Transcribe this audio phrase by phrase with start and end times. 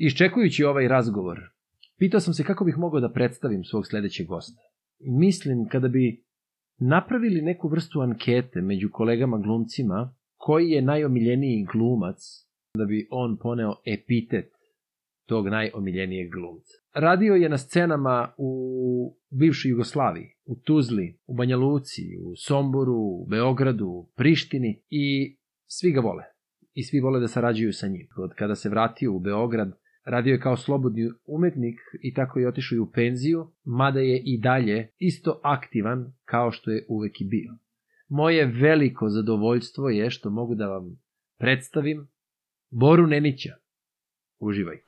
[0.00, 1.38] Iščekujući ovaj razgovor,
[1.98, 4.62] pitao sam se kako bih mogao da predstavim svog sledećeg gosta.
[5.00, 6.24] Mislim, kada bi
[6.80, 12.16] napravili neku vrstu ankete među kolegama glumcima, koji je najomiljeniji glumac,
[12.76, 14.52] da bi on poneo epitet
[15.26, 16.74] tog najomiljenijeg glumca.
[16.94, 18.52] Radio je na scenama u
[19.30, 25.36] bivšoj Jugoslaviji, u Tuzli, u Banja Luci, u Somboru, u Beogradu, u Prištini i
[25.66, 26.24] svi ga vole.
[26.74, 28.08] I svi vole da sarađuju sa njim.
[28.16, 29.72] Od kada se vratio u Beograd,
[30.08, 34.38] radio je kao slobodni umetnik i tako je otišao i u penziju, mada je i
[34.40, 37.58] dalje isto aktivan kao što je uvek i bio.
[38.08, 41.00] Moje veliko zadovoljstvo je što mogu da vam
[41.38, 42.08] predstavim
[42.70, 43.54] Boru Nenića.
[44.38, 44.87] Uživaj.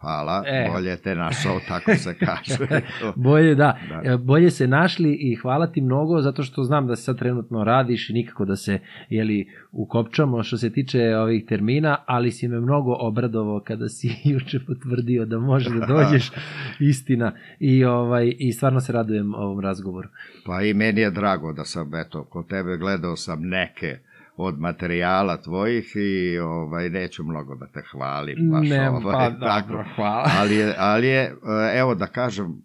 [0.00, 0.68] Hvala, E.
[0.72, 2.82] bolje te našao, tako se kaže.
[3.16, 3.78] Bolje, da.
[3.88, 4.12] Da.
[4.12, 7.64] E, Bolje se našli i hvala ti mnogo zato što znam da se sad trenutno
[7.64, 12.60] radiš i nikako da se jeli, ukopčamo što se tiče ovih termina, ali si me
[12.60, 16.30] mnogo obradovao kada si juče potvrdio da može da dođeš
[16.90, 20.08] istina i ovaj i stvarno se radujem ovom razgovoru.
[20.46, 23.98] Pa i meni je drago da sam, eto, kod tebe gledao sam neke
[24.42, 28.50] od materijala tvojih i ovaj, neću mnogo da te hvalim.
[28.50, 30.30] Baš, Ne, ovaj, pa dobro, hvala.
[30.38, 32.62] ali, je, ali je, e, evo da kažem,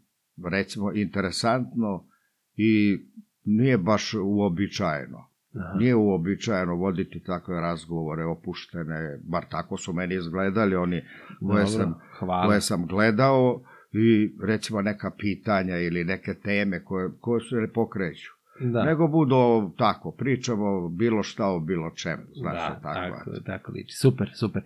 [0.52, 2.08] recimo, interesantno
[2.56, 3.00] i
[3.44, 5.30] nije baš uobičajeno.
[5.60, 5.78] Aha.
[5.80, 11.02] Nije uobičajeno voditi takve razgovore opuštene, bar tako su meni izgledali oni
[11.48, 12.46] koje Dobro, sam hvala.
[12.48, 18.35] koje sam gledao i recimo neka pitanja ili neke teme koje, koje se ne pokreću.
[18.60, 18.84] Da.
[18.84, 23.18] Nego budu tako, pričamo bilo šta o bilo čemu, znaš, da, tako.
[23.18, 23.96] tako, tako liči.
[23.98, 24.62] Super, super.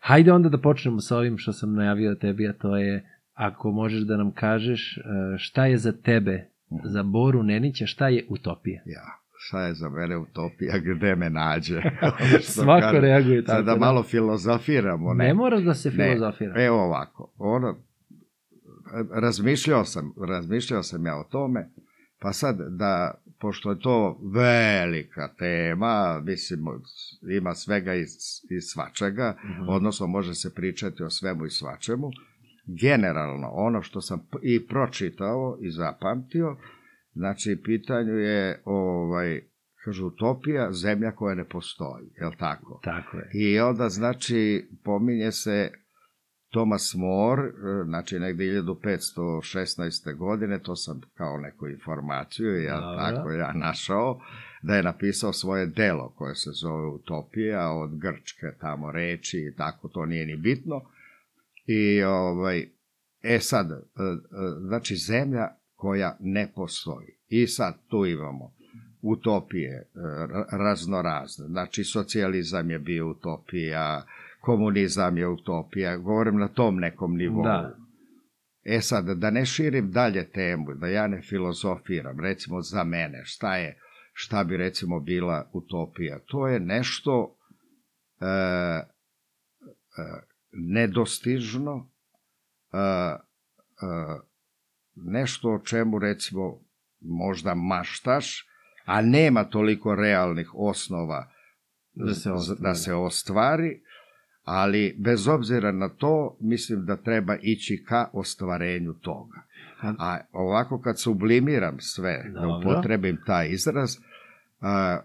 [0.00, 4.00] Hajde onda da počnemo sa ovim što sam najavio tebi, a to je ako možeš
[4.00, 5.00] da nam kažeš e,
[5.38, 6.46] šta je za tebe,
[6.84, 8.82] za Boru Nenića, šta je utopija?
[8.86, 9.02] Ja,
[9.38, 11.82] šta je za mene utopija, gde me nađe?
[12.42, 13.00] Svako kažem.
[13.00, 13.56] reaguje tako.
[13.56, 15.24] Sad da malo filozofiramo, ne?
[15.24, 15.94] Ne moraš da se Ne.
[15.94, 16.64] filozofira.
[16.64, 17.76] Evo ovako, ono,
[19.10, 21.68] razmišljao sam, razmišljao sam ja o tome,
[22.20, 26.60] pa sad da, pošto je to velika tema, mislim,
[27.36, 28.02] ima svega i,
[28.50, 29.68] i svačega, Mhm.
[29.68, 32.10] odnosno može se pričati o svemu i svačemu,
[32.66, 36.56] generalno, ono što sam i pročitao i zapamtio,
[37.14, 39.40] znači, pitanju je, ovaj,
[39.84, 42.80] kažu, utopija, zemlja koja ne postoji, je li tako?
[42.84, 43.30] Tako je.
[43.34, 45.70] I onda, znači, pominje se
[46.52, 50.16] Thomas More, e, znači negde 1516.
[50.16, 52.96] godine, to sam kao neku informaciju, ja Dobro.
[52.98, 54.20] tako ja našao,
[54.62, 59.88] da je napisao svoje delo koje se zove Utopija od grčke tamo reči i tako,
[59.88, 60.80] to nije ni bitno.
[61.66, 62.68] I ovaj,
[63.22, 63.78] e sad, e, e,
[64.60, 67.08] znači zemlja koja ne postoji.
[67.28, 68.52] I sad tu imamo
[69.02, 71.46] utopije ra- raznorazne.
[71.46, 74.02] Znači, socijalizam je bio utopija,
[74.42, 77.44] komunizam je utopija, govorim na tom nekom nivou.
[77.44, 77.76] Da.
[78.64, 83.56] E sad, da ne širim dalje temu, da ja ne filozofiram, recimo za mene, šta
[83.56, 83.78] je,
[84.12, 86.18] šta bi recimo bila utopija?
[86.18, 87.36] To je nešto
[88.20, 88.84] e, e,
[90.52, 91.90] nedostižno,
[92.72, 93.18] e, e,
[94.96, 96.60] nešto o čemu recimo
[97.00, 98.46] možda maštaš,
[98.84, 101.28] a nema toliko realnih osnova
[101.94, 102.60] Da se z- ostvari.
[102.60, 103.82] da se ostvari,
[104.44, 109.42] ali bez obzira na to, mislim da treba ići ka ostvarenju toga.
[109.98, 113.96] A- ovako kad sublimiram sve, da upotrebim taj izraz,
[114.60, 115.00] a,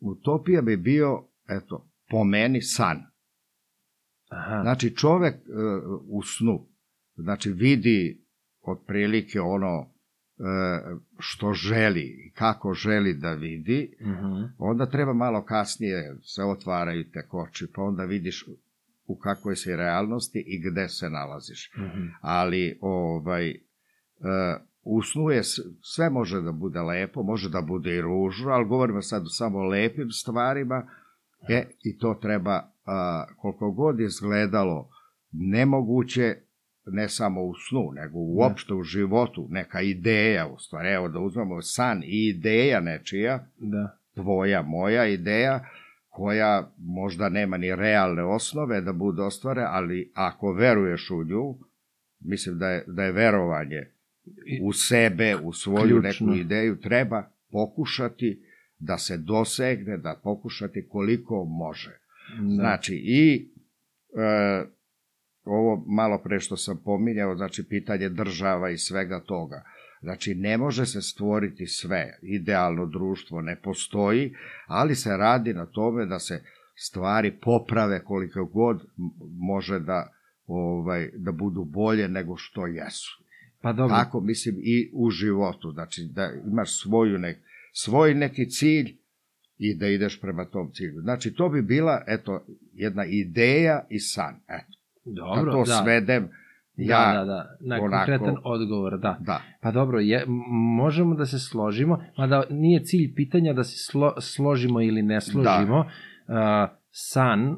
[0.00, 3.02] utopija bi bio, eto, po meni san.
[4.28, 4.60] Aha.
[4.62, 5.38] Znači čovek e,
[6.08, 6.66] u snu,
[7.16, 8.24] znači vidi
[8.62, 9.95] otprilike ono
[11.18, 14.42] što želi i kako želi da vidi, Mhm.
[14.58, 18.44] onda treba malo kasnije se otvaraju te koči, pa onda vidiš
[19.06, 21.70] u kakvoj si realnosti i gde se nalaziš.
[21.76, 22.06] Mhm.
[22.20, 23.56] Ali ovaj e,
[24.82, 28.64] u snu je s- sve može da bude lepo, može da bude i ružno, ali
[28.64, 30.86] govorimo sad o samo lepim stvarima,
[31.48, 32.54] e, i to treba,
[32.86, 34.88] a, koliko god izgledalo
[35.32, 36.34] nemoguće,
[36.86, 41.62] ne samo u snu, nego uopšte u životu, neka ideja, u stvari, evo da uzmemo
[41.62, 43.98] san i ideja nečija, Da.
[44.14, 45.64] tvoja, moja ideja,
[46.08, 51.58] koja možda nema ni realne osnove da bude ostvare, ali ako veruješ u nju,
[52.20, 53.86] mislim da je, da je verovanje
[54.62, 56.26] u sebe, u svoju Ključno.
[56.26, 58.42] neku ideju, treba pokušati
[58.78, 61.98] da se dosegne, da pokušati koliko može.
[62.38, 62.54] Da.
[62.54, 63.48] Znači, i
[64.18, 64.64] e,
[65.46, 69.62] ovo malo pre što sam pominjao, znači pitanje država i svega toga.
[70.02, 72.18] Znači, ne može se stvoriti sve.
[72.22, 74.34] Idealno društvo ne postoji,
[74.66, 76.42] ali se radi na tome da se
[76.74, 78.82] stvari poprave koliko god
[79.38, 80.12] može da
[80.46, 83.22] ovaj da budu bolje nego što jesu.
[83.60, 87.38] Pa dobro, Tako mislim i u životu, znači da imaš svoju nek,
[87.72, 88.96] svoj neki cilj
[89.58, 91.00] i da ideš prema tom cilju.
[91.00, 94.34] Znači to bi bila eto jedna ideja i san.
[94.48, 94.75] Eto,
[95.06, 95.82] dobro, kad to da.
[95.82, 96.28] svedem
[96.76, 99.16] ja da, da, da, na onako- konkretan odgovor, da.
[99.20, 99.40] da.
[99.60, 100.24] Pa dobro, je,
[100.76, 105.84] možemo da se složimo, mada nije cilj pitanja da se slo, složimo ili ne složimo.
[106.28, 106.70] Da.
[106.70, 107.56] Uh, san, uh,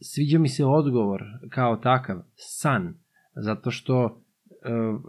[0.00, 2.94] sviđa mi se odgovor kao takav, san,
[3.34, 5.00] zato što uh,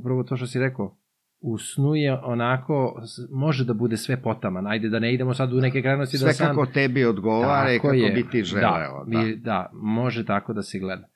[0.00, 0.96] upravo to što si rekao,
[1.42, 5.60] u snu je onako, može da bude sve potaman, ajde da ne idemo sad u
[5.60, 6.46] neke krajnosti da Sve san...
[6.46, 8.10] kako tebi odgovara i kako je.
[8.10, 9.04] bi ti želeo.
[9.06, 11.08] Da, mi, da, može tako da se gleda.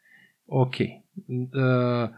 [0.46, 0.94] Ok, e,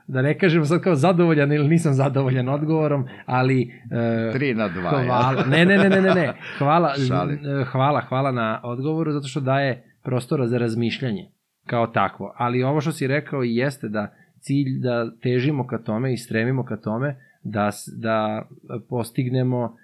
[0.07, 5.01] da ne kažem sad kao zadovoljan ili nisam zadovoljan odgovorom, ali e, Tri na dva.
[5.01, 5.05] ja.
[5.05, 7.39] hvala, ne, ne, ne, ne, ne, ne, hvala, Šalim.
[7.47, 11.31] e, hvala, hvala na odgovoru, zato što daje prostora za razmišljanje
[11.67, 12.35] kao takvo.
[12.37, 16.65] Ali ovo što si rekao i jeste da cilj da težimo ka tome i stremimo
[16.65, 18.47] ka tome da, da
[18.89, 19.77] postignemo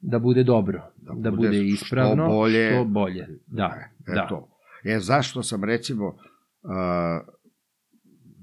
[0.00, 2.70] da bude dobro, da, Da bude bude što ispravno, bolje.
[2.70, 3.26] što bolje.
[3.46, 3.74] Da,
[4.08, 4.26] E, da.
[4.26, 4.48] to.
[4.84, 6.14] E, zašto sam recimo, uh,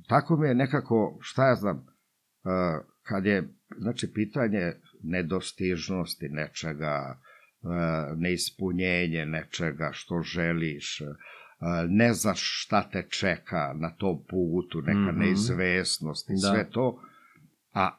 [0.07, 2.51] tako mi je nekako, šta ja znam, uh,
[3.01, 3.47] kad je,
[3.77, 4.73] znači, pitanje
[5.03, 7.19] nedostižnosti nečega,
[8.15, 11.01] neispunjenje nečega što želiš,
[11.89, 15.19] ne znaš šta te čeka na tom putu, neka Mhm.
[15.19, 16.39] neizvesnost i Da.
[16.39, 17.01] sve to,
[17.73, 17.89] a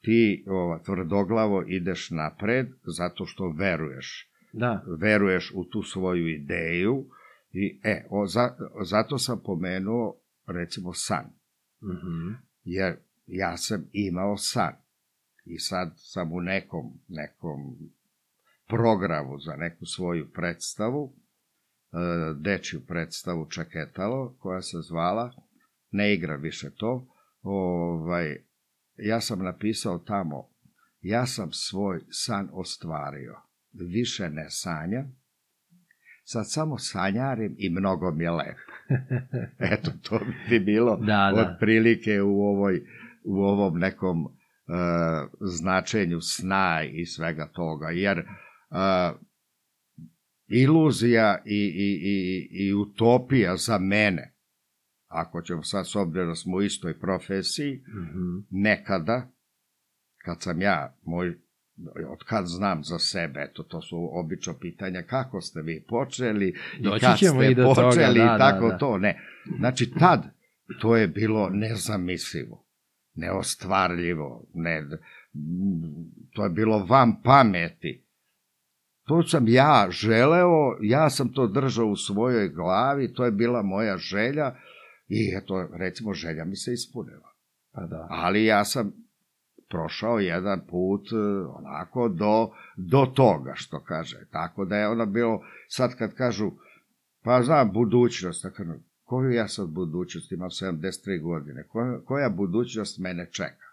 [0.00, 2.66] ti ova, tvrdoglavo ideš napred
[2.98, 4.26] zato što veruješ.
[4.52, 7.06] Da, veruješ u tu svoju ideju
[7.52, 10.16] i e, o, za, zato sam pomenuo
[10.46, 11.24] recimo san,
[11.82, 14.72] mhm, jer ja sam imao san.
[15.44, 17.58] I sad sam u nekom, nekom
[18.68, 21.96] programu za neku svoju predstavu, e,
[22.40, 25.32] dečju predstavu Čeketalo, koja se zvala,
[25.90, 27.06] ne igra više to,
[27.42, 28.44] ovaj,
[29.02, 30.48] ja sam napisao tamo,
[31.00, 33.36] ja sam svoj san ostvario,
[33.72, 35.20] više ne sanjam,
[36.24, 38.72] sad samo sanjarim i mnogo mi je lepo.
[39.72, 41.54] Eto, to bi ti bilo Da, da.
[41.54, 42.82] otprilike u, ovoj,
[43.24, 44.32] u ovom nekom uh,
[45.40, 49.20] značenju sna i svega toga, jer uh,
[50.48, 54.34] iluzija i, i, i, i utopija za mene,
[55.10, 59.30] ako ćemo sad s obzirom da smo u istoj profesiji, mhm, nekada,
[60.24, 61.38] kad sam ja, moj,
[62.08, 66.48] od kad znam za sebe, eto, to su obično pitanja, kako ste vi počeli,
[66.78, 68.78] i Doći kad ćemo ste i do toga, počeli, da, i tako da, da.
[68.78, 69.20] to, ne.
[69.58, 70.22] Znači, tad,
[70.80, 72.66] to je bilo nezamislivo,
[73.14, 74.86] neostvarljivo, ne,
[76.34, 78.06] to je bilo van pameti.
[79.06, 83.96] To sam ja želeo, ja sam to držao u svojoj glavi, to je bila moja
[83.96, 84.56] želja
[85.10, 87.30] i eto, recimo, želja mi se ispunila.
[87.72, 88.06] pa da.
[88.10, 88.92] Ali ja sam
[89.68, 91.16] prošao jedan put e,
[91.46, 94.18] onako do, do toga, što kaže.
[94.30, 96.50] Tako da je ono bilo, sad kad kažu,
[97.22, 98.64] pa znam, budućnost, tako,
[99.04, 103.66] koju ja sad budućnost, imam 73 godine, koja, koja budućnost mene čeka?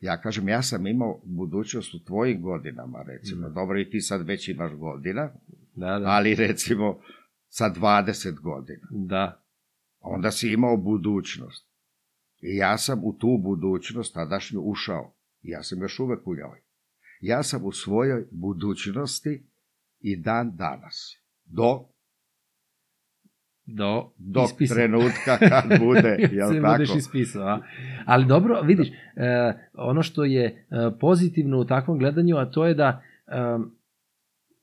[0.00, 3.48] Ja kažem, ja sam imao budućnost u tvojim godinama, recimo.
[3.48, 3.54] Mm.
[3.54, 5.30] Dobro, i ti sad već imaš godina,
[5.74, 6.06] Da, da.
[6.06, 6.98] ali recimo
[7.48, 9.40] sa 20 godina Da.
[10.00, 11.66] Onda si imao budućnost.
[12.40, 15.14] I ja sam u tu budućnost tadašnju ušao.
[15.42, 16.60] Ja sam još uvek u njoj.
[17.20, 19.46] Ja sam u svojoj budućnosti
[20.00, 21.16] i dan danas.
[21.44, 21.86] Do,
[23.64, 24.74] Do, do ispisa.
[24.74, 26.72] trenutka kad bude, jel se tako?
[26.72, 27.60] budeš ispisao, a?
[28.06, 28.92] Ali dobro, vidiš, e,
[29.74, 30.54] ono što je e,
[31.00, 33.32] pozitivno u takvom gledanju, a to je da e,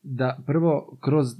[0.09, 1.35] da prvo kroz e,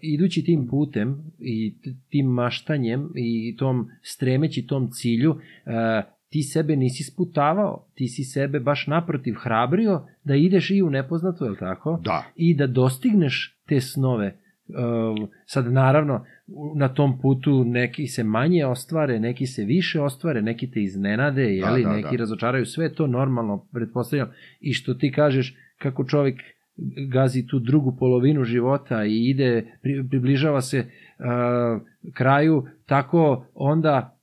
[0.00, 1.74] idući tim putem i
[2.08, 5.36] tim maštanjem i tom stremeći tom cilju
[5.66, 10.90] e, ti sebe nisi sputavao, ti si sebe baš naprotiv hrabrio da ideš i u
[10.90, 12.00] nepoznato, je li tako?
[12.04, 14.36] Da, i da dostigneš te snove.
[14.68, 16.24] Uh, sad naravno
[16.76, 21.82] na tom putu neki se manje ostvare, neki se više ostvare, neki te iznenade, jeli,
[21.82, 22.20] da, neki da.
[22.20, 24.30] razočaraju, sve to normalno, pretpostavljam.
[24.60, 26.40] I što ti kažeš kako čovjek
[27.08, 31.82] gazi tu drugu polovinu života i ide, pri, približava se uh,
[32.14, 34.20] kraju, tako onda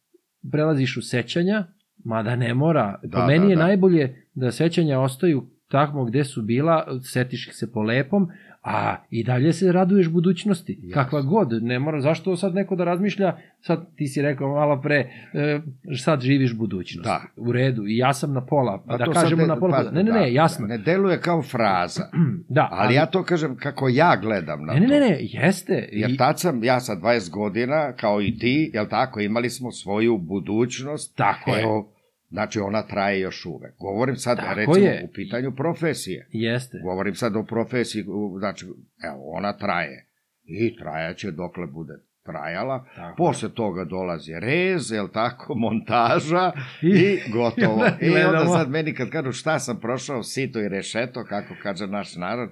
[0.51, 1.65] prelaziš u sećanja,
[2.03, 2.99] mada ne mora.
[3.03, 3.63] Da, po meni da, je da.
[3.63, 8.27] najbolje da sećanja ostaju tamo gde su bila, setiš ih se po lepom,
[8.65, 10.79] a i dalje se raduješ budućnosti.
[10.81, 10.93] Jasno.
[10.93, 14.95] Kakva god, ne mora, zašto sad neko da razmišlja, sad ti si rekao malo pre,
[15.33, 15.59] e,
[15.97, 17.05] sad živiš budućnost.
[17.05, 17.21] Da.
[17.37, 19.77] U redu, i ja sam na pola, A da to sad kažemo ne- na pola,
[19.77, 20.67] pa, ne, ne, da, ne, jasno.
[20.67, 22.03] Ne deluje kao fraza,
[22.49, 24.93] Da, ali ja to kažem kako ja gledam na Ne, ne, to.
[24.93, 25.89] ne, ne, jeste.
[25.91, 30.17] Jer tad sam, ja sa 20 godina, kao i ti, jel tako, imali smo svoju
[30.17, 31.15] budućnost.
[31.17, 31.61] Tako je.
[31.61, 31.91] Evo,
[32.35, 33.73] znači ona traje još uvek.
[33.79, 35.05] Govorim sad, Tako recimo, je.
[35.09, 36.27] u pitanju profesije.
[36.31, 36.79] Jeste.
[36.83, 38.03] Govorim sad o profesiji,
[38.39, 38.65] znači,
[39.03, 40.05] evo, ona traje.
[40.43, 42.85] I trajaće dokle bude trajala.
[42.95, 46.51] Tako Posle toga dolazi rez, jel tako, montaža
[46.81, 47.85] I- i gotovo.
[48.01, 52.15] I onda sad meni kad kažu šta sam prošao, sito i rešeto, kako kaže naš
[52.15, 52.49] narod,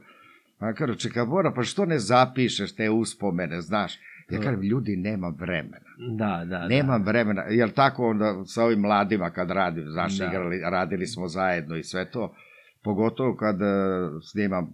[0.59, 3.99] a kažu, čeka Bora, pa što ne zapišeš te uspomene, znaš?
[4.33, 5.77] Ja kažem, ljudi, nema vremena.
[6.09, 10.25] Da, da, Nemam vremena, jel tako onda sa ovim mladima kad radim, znaš, Da.
[10.25, 12.35] igrali, radili smo zajedno i sve to,
[12.83, 13.65] pogotovo kad e,
[14.23, 14.69] snimam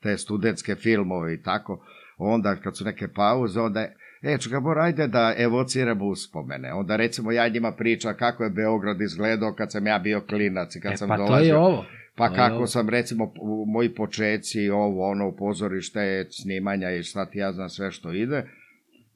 [0.00, 1.84] te studentske filmove i tako,
[2.18, 6.72] onda kad su neke pauze, onda je, e, čekaj, Bor, ajde da evociramo uspomene.
[6.72, 10.80] Onda recimo ja njima pričam kako je Beograd izgledao kad sam ja bio klinac i
[10.80, 11.46] kad E, sam pa to dolazio.
[11.46, 11.84] je ovo.
[12.16, 12.66] Pa To kako ovo.
[12.66, 17.90] sam recimo u moji počeci, ovo ono pozorište, snimanja i šta ti ja znam sve
[17.90, 18.44] što ide.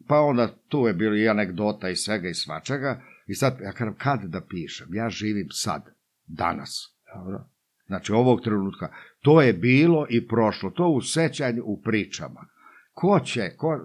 [0.09, 3.01] Pa onda tu je bilo i anegdota i svega i svačega.
[3.27, 4.95] I sad, ja kažem, kad da pišem?
[4.95, 5.83] Ja živim sad,
[6.27, 6.97] danas.
[7.15, 7.45] Dobro.
[7.87, 8.89] Znači, ovog trenutka.
[9.23, 10.71] To je bilo i prošlo.
[10.71, 12.47] To u sećanju, u pričama.
[12.93, 13.81] Ko će, ko,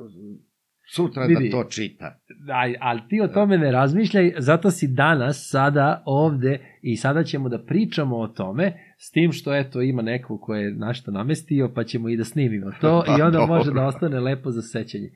[0.95, 1.49] sutra Vidi.
[1.49, 2.19] da to čita?
[2.53, 7.49] Aj, ali ti o tome ne razmišljaj, zato si danas, sada, ovde i sada ćemo
[7.49, 11.83] da pričamo o tome, s tim što eto ima neko ko je našta namestio, pa
[11.83, 13.55] ćemo i da snimimo to Pa, i onda dobro.
[13.55, 15.09] može da ostane lepo za sećanje.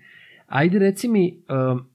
[0.47, 1.89] Ajde reci mi, um,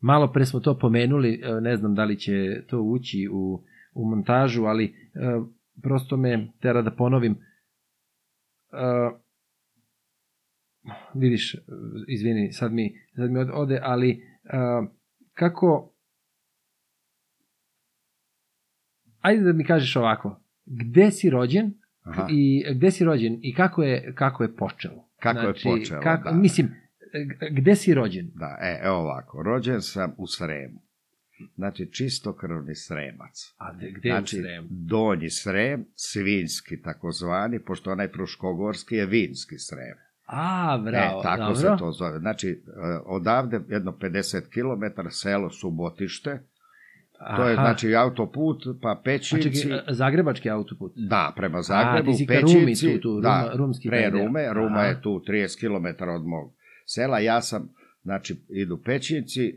[0.00, 3.62] malo pre smo to pomenuli, uh, ne znam da li će to ući u,
[3.94, 5.48] u montažu, ali uh,
[5.82, 7.32] prosto me tera da ponovim.
[7.32, 9.18] Uh,
[11.14, 11.56] vidiš,
[12.08, 14.22] izvini, sad mi, sad mi od- ode, ali
[15.34, 15.92] kako...
[19.20, 22.26] Ajde da mi kažeš ovako, gde si rođen Aha.
[22.30, 25.08] i gde si rođen i kako je, kako je počelo?
[25.20, 26.36] Kako je počelo, kako, da.
[26.36, 26.68] Mislim,
[27.50, 28.30] gde si rođen?
[28.34, 29.42] Da, e, evo ovako.
[29.42, 30.80] Rođen sam u Sremu.
[31.56, 33.54] Znači, čistokrvni Sremac.
[33.58, 34.68] A gde, gde znači, u Sremu?
[34.70, 39.96] donji Srem, svinski takozvani, pošto onaj Fruškogorski je vinski Srem.
[40.26, 41.54] A, bravo, e, tako dobro.
[41.56, 42.18] se to zove.
[42.18, 46.40] Znači, e, odavde jedno 50 km selo Subotište,
[47.36, 47.62] to je Aha.
[47.62, 50.92] znači autoput, pa A Pećinci, čekaj, a, Zagrebački autoput.
[50.96, 54.10] da, prema Zagrebu, si ka Rumi Pećinci, tu, tu, da, rumski pre.
[54.10, 54.86] Rume, Ruma Aha.
[54.86, 56.55] je tu 30 km od mog
[56.86, 57.68] sela, ja sam,
[58.02, 59.54] znači, idu Pećinci,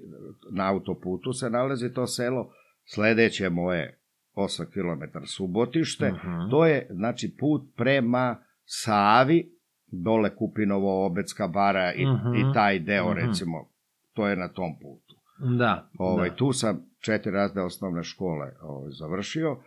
[0.51, 2.51] na autoputu se nalazi to selo,
[2.85, 3.99] sledeće moje
[4.33, 6.49] 8 km Subotište, Mhm.
[6.51, 9.51] to je, znači, put prema Savi,
[9.87, 12.33] dole Kupinovo, Obecka bara i, Mhm.
[12.35, 13.19] i taj deo, Mhm.
[13.19, 13.69] recimo,
[14.13, 15.15] to je na tom putu.
[15.57, 16.35] Da, Ovaj, da.
[16.35, 19.57] Tu sam četiri razne osnovne škole ovaj, završio.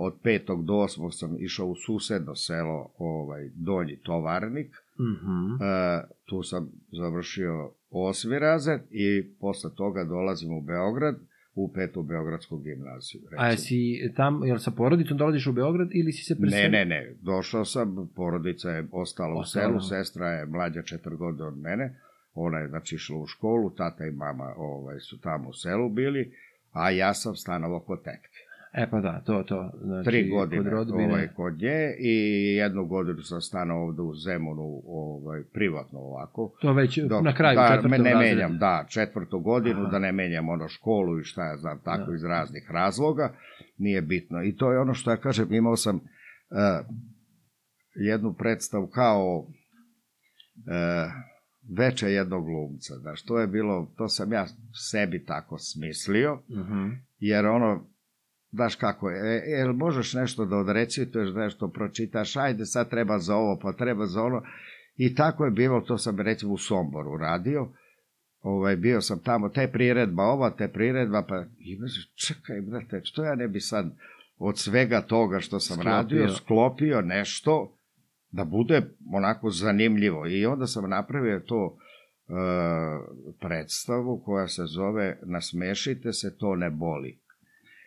[0.00, 4.74] Od petog do osmog sam išao u susedno selo, ovaj, Donji Tovarnik.
[5.00, 5.62] Mhm.
[5.62, 11.16] E, tu sam završio osmi razred i posle toga dolazim u Beograd,
[11.54, 13.20] u petu Beogradsku gimnaziju.
[13.38, 13.50] A recimo.
[13.50, 16.70] jesi tam, jel sa porodicom dolaziš u Beograd ili si se preselio?
[16.70, 17.14] Ne, ne, ne.
[17.22, 19.66] Došao sam, porodica je ostala u Ostala.
[19.66, 22.00] selu, sestra je mlađa četiri godine od mene.
[22.34, 26.32] Ona je, znači, išla u školu, tata i mama ovaj, su tamo u selu bili,
[26.72, 28.43] a ja sam stanovao kod tetke.
[28.76, 29.70] E pa da, to, to.
[29.76, 31.04] Znači, Tri kod godine rodbine.
[31.06, 32.14] ovaj, kod nje i
[32.54, 36.52] jednu godinu sam stanovao ovde u Zemunu ovaj, privatno ovako.
[36.60, 39.90] To već Dok- na kraju da, četvrtog me ne menjam, da, četvrtu godinu, Aha.
[39.90, 42.14] da ne menjam ono školu i šta ja znam, tako Da.
[42.14, 43.34] iz raznih razloga,
[43.78, 44.42] nije bitno.
[44.42, 46.02] I to je ono što ja kažem, imao sam uh,
[47.96, 49.46] jednu predstavu kao uh,
[51.70, 54.46] veče jednog glumca, znaš, to je bilo, to sam ja
[54.82, 56.88] sebi tako smislio, Mhm.
[57.18, 57.86] jer ono,
[58.56, 63.36] daš kako je, e, jel možeš nešto da odrecituješ, nešto pročitaš, ajde sad treba za
[63.36, 64.42] ovo, pa treba za ono,
[64.96, 67.68] i tako je bilo, to sam recimo u Somboru radio,
[68.40, 71.78] ovaj, bio sam tamo, te priredba ova, te priredba, pa i
[72.26, 73.96] čekaj, brate, što ja ne bi sad
[74.38, 75.92] od svega toga što sam Sklopio.
[75.92, 77.78] radio, sklopio nešto
[78.30, 78.82] da bude
[79.12, 80.26] onako zanimljivo.
[80.26, 82.32] I onda sam napravio to e,
[83.40, 87.23] predstavu koja se zove Nasmešite se, to ne boli.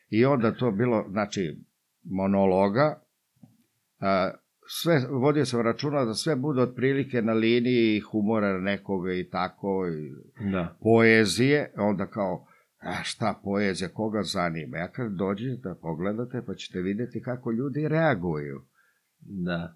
[0.09, 1.57] I onda to bilo, znači,
[2.03, 3.01] monologa,
[3.99, 4.31] a,
[4.67, 10.11] sve, vodio sam računa da sve bude otprilike na liniji humora nekoga i tako, i
[10.51, 10.77] Da.
[10.81, 12.45] poezije, onda kao,
[12.79, 14.77] a šta poezija, koga zanima?
[14.77, 18.61] Ja kažem, dođite da pogledate, pa ćete videti kako ljudi reaguju.
[19.19, 19.75] Da.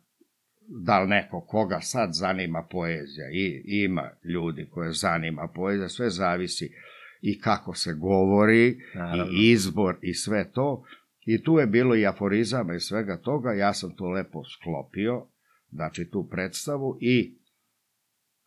[0.67, 6.73] da li neko koga sad zanima poezija i ima ljudi koje zanima poezija, sve zavisi
[7.21, 9.25] i kako se govori Naravno.
[9.33, 10.83] i izbor i sve to.
[11.25, 15.25] I tu je bilo i aforizama i svega toga, ja sam to lepo sklopio,
[15.71, 17.37] znači tu predstavu i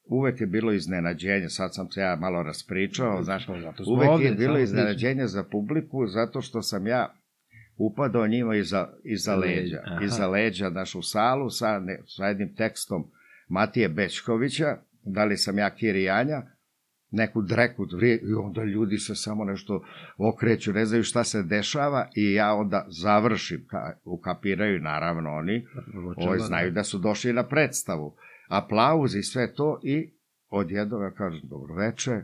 [0.05, 3.55] uvek je bilo iznenađenje, sad sam se ja malo raspričao, znaš, smo
[3.87, 7.15] uvek ovde, je bilo iznenađenje za publiku, zato što sam ja
[7.77, 10.05] upadao njima iza, iza Leđa, aha.
[10.05, 13.11] iza leđa, znaš, u salu sa, ne, sa jednim tekstom
[13.49, 16.43] Matije Bečkovića, da li sam ja Kirijanja,
[17.15, 19.85] neku dreku i onda ljudi se samo nešto
[20.19, 25.67] okreću, ne znaju šta se dešava i ja onda završim, ka, ukapiraju naravno oni,
[26.17, 28.17] Ovi znaju da su došli na predstavu.
[28.49, 30.11] Aplauz i sve to i
[30.49, 32.23] odjednom ja kažem, dobro veče,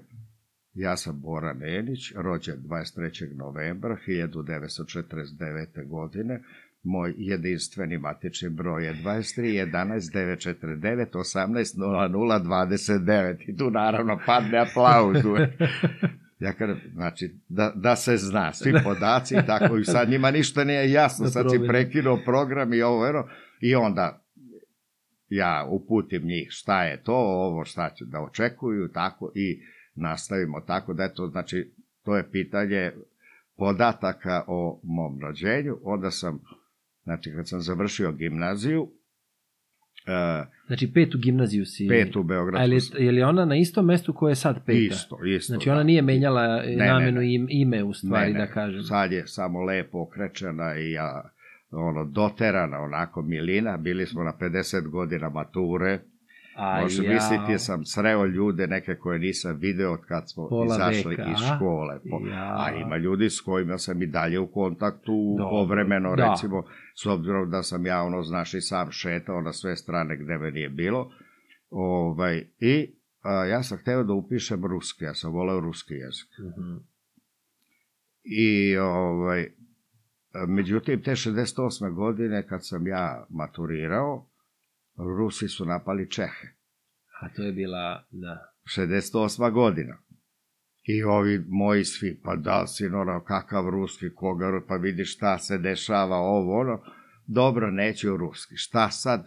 [0.75, 3.37] ja sam Bora Nenić, rođen 23.
[3.37, 5.89] novembra 1949.
[5.89, 6.43] godine,
[6.83, 14.59] moj jedinstveni matični broj je 23 11 949 18 00 29 i tu naravno padne
[14.59, 15.17] aplauz.
[16.41, 20.65] Ja kažem, znači, da, da se zna, svi podaci i tako, i sad njima ništa
[20.65, 23.29] nije jasno, Da sad si prekinuo program i ovo, eno,
[23.61, 24.23] i onda
[25.29, 29.63] ja uputim njih šta je to, ovo šta će da očekuju, tako, i
[29.95, 31.73] nastavimo tako, da eto, znači,
[32.05, 32.93] to je pitanje
[33.57, 36.41] podataka o mom rođenju, onda sam,
[37.11, 41.89] znači, kad sam završio gimnaziju, uh, Znači petu gimnaziju si...
[41.89, 42.69] petu Beogradsku, je
[43.01, 44.79] li, je li ona na istom mestu koje je sad peta?
[44.79, 45.53] isto, isto.
[45.53, 45.73] Znači da.
[45.73, 47.35] ona nije menjala ne, ne, namenu ne.
[47.35, 48.83] im- ime u stvari, Ne, ne, da kažem.
[48.83, 51.31] Sad je samo lepo okrečena i ja,
[51.71, 53.77] ono, doterana, onako, milina.
[53.77, 55.99] Bili smo na 50 godina mature.
[56.57, 60.65] A Može ja- misliti, sam sreo ljude neke koje nisam video od kad smo Pola
[60.67, 61.99] izašli veka, iz škole.
[62.11, 62.55] Po, Ja.
[62.59, 66.31] A ima ljudi s kojima sam i dalje u kontaktu povremeno, da.
[66.31, 66.65] recimo,
[66.95, 70.51] s obzirom da sam ja, ono, znaš, i sam šetao na sve strane gde me
[70.51, 71.11] nije bilo.
[71.71, 72.91] Ovaj, I
[73.23, 76.29] a, ja sam hteo da upišem ruski, ja sam voleo ruski jezik.
[76.39, 76.77] Mhm.
[78.25, 79.49] I ovaj,
[80.49, 81.95] međutim, te 68.
[81.95, 84.27] godine kad sam ja maturirao,
[85.19, 86.49] Rusi su napali Čehe.
[87.21, 88.53] A to je bila, da.
[88.77, 89.53] 68.
[89.53, 89.99] godina.
[90.85, 95.39] I ovi moji svi, pa da li si ono, kakav ruski, koga, pa vidi šta
[95.39, 96.83] se dešava, ovo, ono.
[97.27, 98.57] Dobro, neću ruski.
[98.57, 99.25] Šta sad?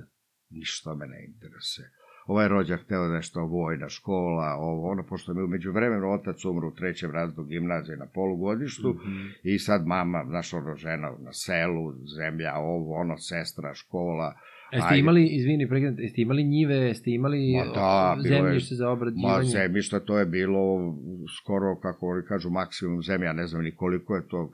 [0.49, 1.91] Ništa me ne interesuje.
[2.25, 6.75] Ovaj rođak hteo nešto vojna škola, ovo, ono, pošto mi umeđu vremenu otac umru u
[6.75, 9.27] trećem razdu gimnazije na polugodištu, Mhm.
[9.43, 14.33] I sad mama, znaš, ono, žena na selu, zemlja, ovo, ono, sestra, škola.
[14.73, 14.99] Jeste Ajde.
[14.99, 18.91] imali, izvini, prekidam, jeste imali njive, jeste imali Ma da, bilo je- zemljište za Ma,
[18.91, 19.45] obrađivanje?
[19.47, 20.93] zemljišta, to je bilo
[21.35, 24.51] skoro, kako oni kažu, maksimum zemlja, ja ne znam ni koliko je to,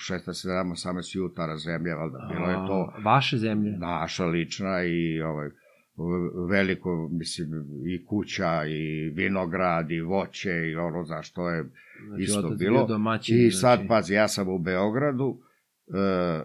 [0.00, 3.70] 16, 17, 18 jutara zemlja, valjda, bilo je to Vaše zemlje?
[3.72, 5.48] naša lična i ovaj,
[6.48, 7.48] veliko, mislim,
[7.86, 11.64] i kuća, i vinograd, i voće, i ono, znaš, to je
[12.06, 12.86] Znači, isto bilo.
[12.86, 15.38] domaćin, I sad, znači, pazi, ja sam u Beogradu,
[15.88, 16.42] e,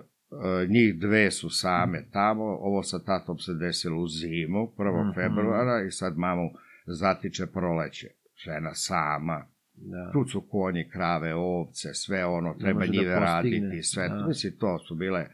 [0.69, 5.03] njih dve su same tamo, ovo sa tatom se desilo u zimu, 1.
[5.03, 5.13] Mhm.
[5.13, 6.49] februara, i sad mamu
[6.85, 8.07] zatiče proleće.
[8.45, 9.45] Žena sama,
[9.79, 10.11] Da.
[10.11, 14.09] tu su konji, krave, ovce, sve ono, treba da njive postigne, raditi, sve.
[14.09, 14.27] da.
[14.27, 15.25] Mislim, to su bile...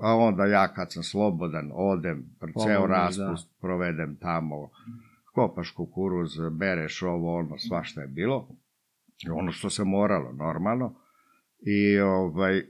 [0.00, 4.70] A onda ja kad sam slobodan, odem, ceo Pomogneš, raspust provedem tamo,
[5.34, 8.48] kopaš kukuruz, bereš ovo, ono, svašta je bilo.
[9.32, 10.94] Ono što se moralo, normalno.
[11.60, 12.62] I ovaj,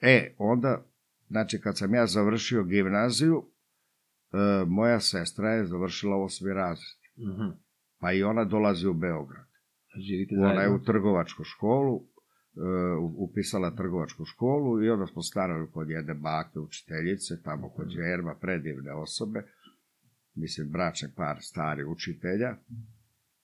[0.00, 0.84] e, onda,
[1.28, 3.42] znači kad sam ja završio gimnaziju,
[4.32, 6.98] e, moja sestra je završila osmi razred.
[7.18, 7.48] Mhm.
[8.00, 9.48] Pa i ona dolazi u Beograd.
[10.08, 10.76] Živite Ona je zajedno?
[10.76, 12.04] u trgovačku školu, e,
[13.16, 18.92] upisala trgovačku školu i onda smo stanovali kod jedne bake učiteljice, tamo kod Đerba, predivne
[18.92, 19.42] osobe,
[20.34, 22.56] mislim, bračni par stari učitelja,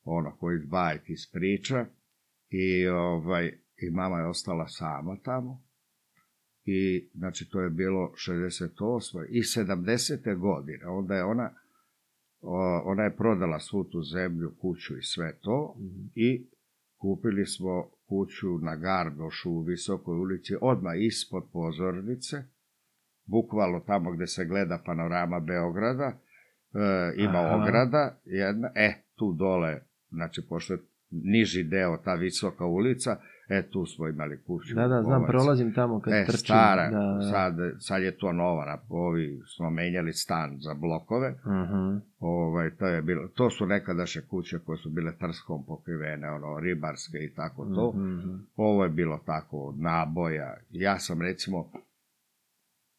[0.05, 1.87] ono koji iz bajki iz priča,
[2.49, 5.62] i, ovaj, i mama je ostala sama tamo,
[6.64, 9.27] i znači to je bilo 68.
[9.29, 10.38] i 70.
[10.38, 11.50] godine, onda je ona
[12.85, 16.07] ona je prodala svu tu zemlju, kuću i sve to Mhm.
[16.14, 16.46] i
[16.96, 22.37] kupili smo kuću na Gardošu u Visokoj ulici, odmah ispod pozornice,
[23.27, 26.18] bukvalno tamo gde se gleda panorama Beograda, e,
[27.16, 27.57] ima Aha.
[27.57, 30.79] ograda jedna, e, tu dole, znači, pošto je
[31.11, 34.74] niži deo, ta visoka ulica, e, tu smo imali kuću.
[34.74, 36.38] Da, da, znam, prolazim tamo kad E, trčim.
[36.38, 37.22] stara, da, da.
[37.22, 41.96] sad, sad je to nova, na- ovi smo menjali stan za blokove, Mhm.
[42.18, 47.18] Ovaj, to, je bilo, to su nekadašnje kuće koje su bile trskom pokrivene, ono, ribarske
[47.20, 47.92] i tako to.
[47.92, 48.35] Mhm.
[48.57, 50.57] Ovo je bilo tako, od naboja.
[50.70, 51.70] Ja sam, recimo,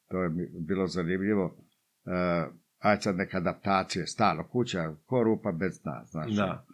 [0.07, 0.29] to je
[0.59, 6.31] bilo zanimljivo, uh, aj sad neka adaptacije, stano, kuća, ko rupa bez dna, znaš.
[6.31, 6.65] Da.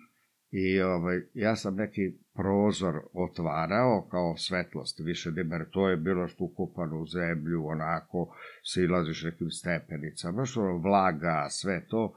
[0.51, 6.43] I ovaj, ja sam neki prozor otvarao kao svetlost, više dimer, to je bilo što
[6.43, 12.13] ukopano u zemlju, onako, silaziš nekim stepenicama, ono, vlaga, sve to.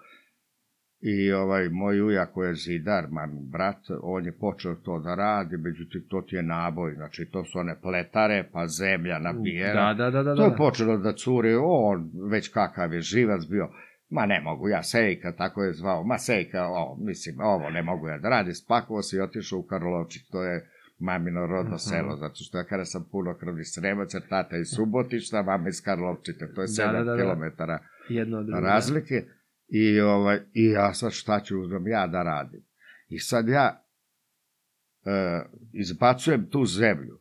[1.00, 5.56] I ovaj, moj ujak koji je zidar, mamin brat, on je počeo to da radi,
[5.56, 9.94] međutim, to ti je naboj, znači, to su one pletare, pa zemlja nabijena.
[9.94, 10.36] Da, da, da, da.
[10.36, 10.56] To je da.
[10.56, 13.68] počelo da curi, on već kakav je živac bio,
[14.14, 18.08] ma ne mogu ja, Sejka, tako je zvao, ma Sejka, o, mislim, ovo ne mogu
[18.08, 21.78] ja da radi, spakovao se i otišao u Karlovčić, to je mamino rodno Mhm.
[21.88, 25.82] selo, zato što ja kada sam puno krvni sremac, jer tata iz Subotišta, mama iz
[25.82, 27.16] Karlovčita, to je Da, 7 da, da, da.
[27.22, 29.24] kilometara Jedno razlike,
[29.68, 32.60] i, ovaj, i ja sad šta ću uzmem ja da radim.
[33.08, 33.84] I sad ja
[35.06, 37.20] e, izbacujem tu zemlju.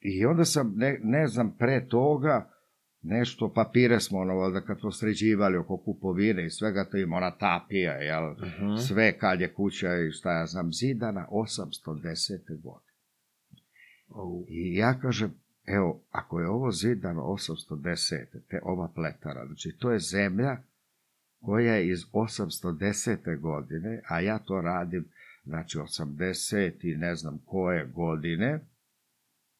[0.00, 2.50] I onda sam, ne, ne znam, pre toga,
[3.08, 7.30] nešto, papire smo, ono, valjda kad smo sređivali oko kupovine i svega, to ima ona
[7.30, 8.30] tapija, jel?
[8.32, 8.76] Mhm.
[8.76, 12.60] Sve kad je kuća i šta ja znam, zidana 810.
[12.62, 12.92] godine.
[14.08, 14.44] Au.
[14.48, 15.34] I ja kažem,
[15.66, 18.26] evo, ako je ovo zidano 810.
[18.48, 20.56] te ova pletara, znači to je zemlja
[21.40, 23.40] koja je iz 810.
[23.40, 25.04] godine, a ja to radim,
[25.44, 28.60] znači 80 i ne znam koje godine,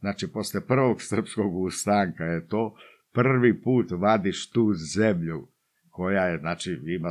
[0.01, 2.75] znači posle prvog srpskog ustanka je to,
[3.13, 5.47] prvi put vadiš tu zemlju
[5.91, 7.11] koja je, znači, ima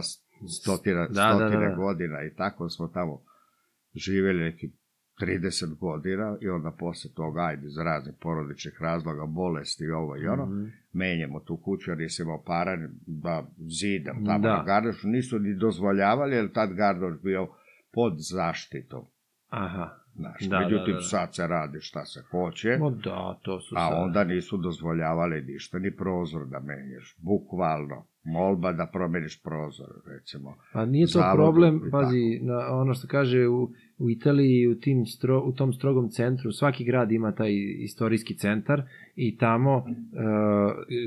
[0.61, 1.75] stotina, Da, da, da, stotine da.
[1.75, 3.21] godina i tako smo tamo
[3.95, 4.71] živjeli neki
[5.21, 10.27] 30 godina i onda posle toga, ajde, iz raznih porodičnih razloga, bolesti i ovo i
[10.27, 10.65] ono, Mhm.
[10.93, 13.47] menjamo tu kuću, jer nisam imao para da
[13.81, 14.57] zidam tamo Da.
[14.57, 17.47] na gardošu, nisu ni dozvoljavali, jer tad gardoš bio
[17.91, 19.05] pod zaštitom.
[19.47, 19.89] Aha.
[20.17, 21.01] Znaš, Da, međutim, da, da.
[21.01, 24.03] sad se radi šta se hoće, No da, to su a sad.
[24.03, 28.05] onda nisu dozvoljavali ništa, ni prozor da menjaš, bukvalno.
[28.27, 30.55] Molba da promeniš prozor, recimo.
[30.73, 35.05] Pa nije to zavodu problem, pazi, na ono što kaže u, u Italiji, u, tim
[35.05, 38.81] stro, u tom strogom centru, svaki grad ima taj istorijski centar
[39.15, 39.87] i tamo e,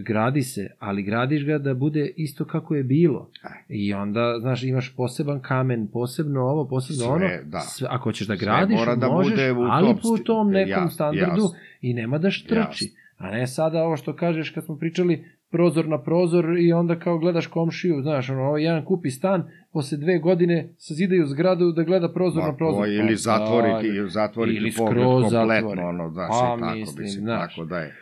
[0.02, 3.30] gradi se, ali gradiš ga da bude isto kako je bilo.
[3.42, 3.58] Aj.
[3.68, 7.28] I onda, znaš, imaš poseban kamen, posebno ovo, posebno Sve, ono.
[7.44, 7.60] da.
[7.60, 10.82] Sve, ako hoćeš da Sve gradiš, mora da možeš, bude u ali po tom nekom
[10.84, 11.58] Ja- standardu jasno.
[11.80, 12.84] i nema da štrči.
[12.84, 13.00] Jasno.
[13.16, 17.18] A ne sada ovo što kažeš kad smo pričali prozor na prozor i onda kao
[17.18, 22.12] gledaš komšiju, znaš, ono, ovaj jedan kupi stan, posle dve godine sazidaju zgradu da gleda
[22.12, 22.88] prozor na prozor.
[22.88, 24.08] ili Pa, zatvoriti, da.
[24.08, 25.82] zatvoriti Ili pogled kompletno, zatvore.
[25.82, 27.54] ono, znaš, Pa, i tako, mislim, mislim, znaš.
[27.54, 27.94] tako da je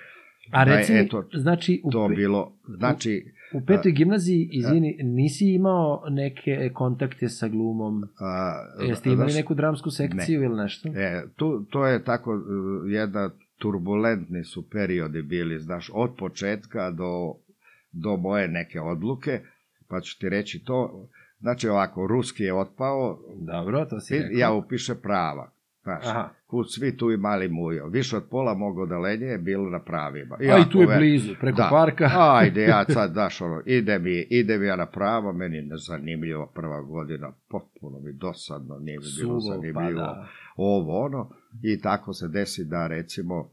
[0.51, 5.49] A da je, reci eto, znači, u, to bilo, znači, u petoj gimnaziji, izvini, nisi
[5.49, 8.05] imao neke kontakte sa glumom?
[8.21, 8.53] a,
[8.89, 10.89] Jeste imali znaš, neku dramsku sekciju ili nešto?
[10.89, 12.43] E, tu, to je tako uh,
[12.93, 17.35] jedna turbulentni su periodi bili, znaš, od početka do,
[17.93, 19.41] do moje neke odluke,
[19.89, 21.09] pa ću ti reći to,
[21.41, 24.39] znači ovako, ruski je otpao, Dobro, to si rekao.
[24.39, 25.51] ja upiše prava,
[25.83, 26.29] znaš, Aha.
[26.47, 30.37] kud svi tu imali mujo, više od pola mog odalenja je bilo na pravima.
[30.41, 31.69] A i tu je blizu, preko Da.
[31.71, 32.11] parka.
[32.35, 36.47] Ajde, ja sad, daš ono, ide mi, ide mi ja na pravo, meni je nezanimljivo
[36.47, 40.29] prva godina, potpuno mi dosadno, nije mi bilo Suvo, zanimljivo pa da.
[40.57, 41.31] ovo ono
[41.65, 43.49] i tako se desi da recimo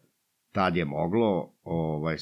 [0.52, 2.16] tad je moglo ovaj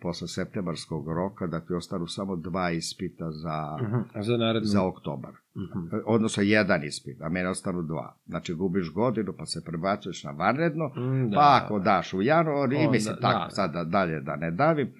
[0.00, 4.66] posle septembarskog roka da ti ostanu samo dva ispita za Mhm, A za narednu?
[4.66, 5.32] za oktobar.
[5.56, 5.86] Mhm.
[6.06, 8.16] Odnosno jedan ispit, a meni ostanu dva.
[8.26, 11.36] Znači gubiš godinu pa se prebacuješ na vanredno, Mm, da.
[11.36, 13.50] pa ako daš u januar i mislim tako da.
[13.50, 14.92] sad da dalje da ne davim.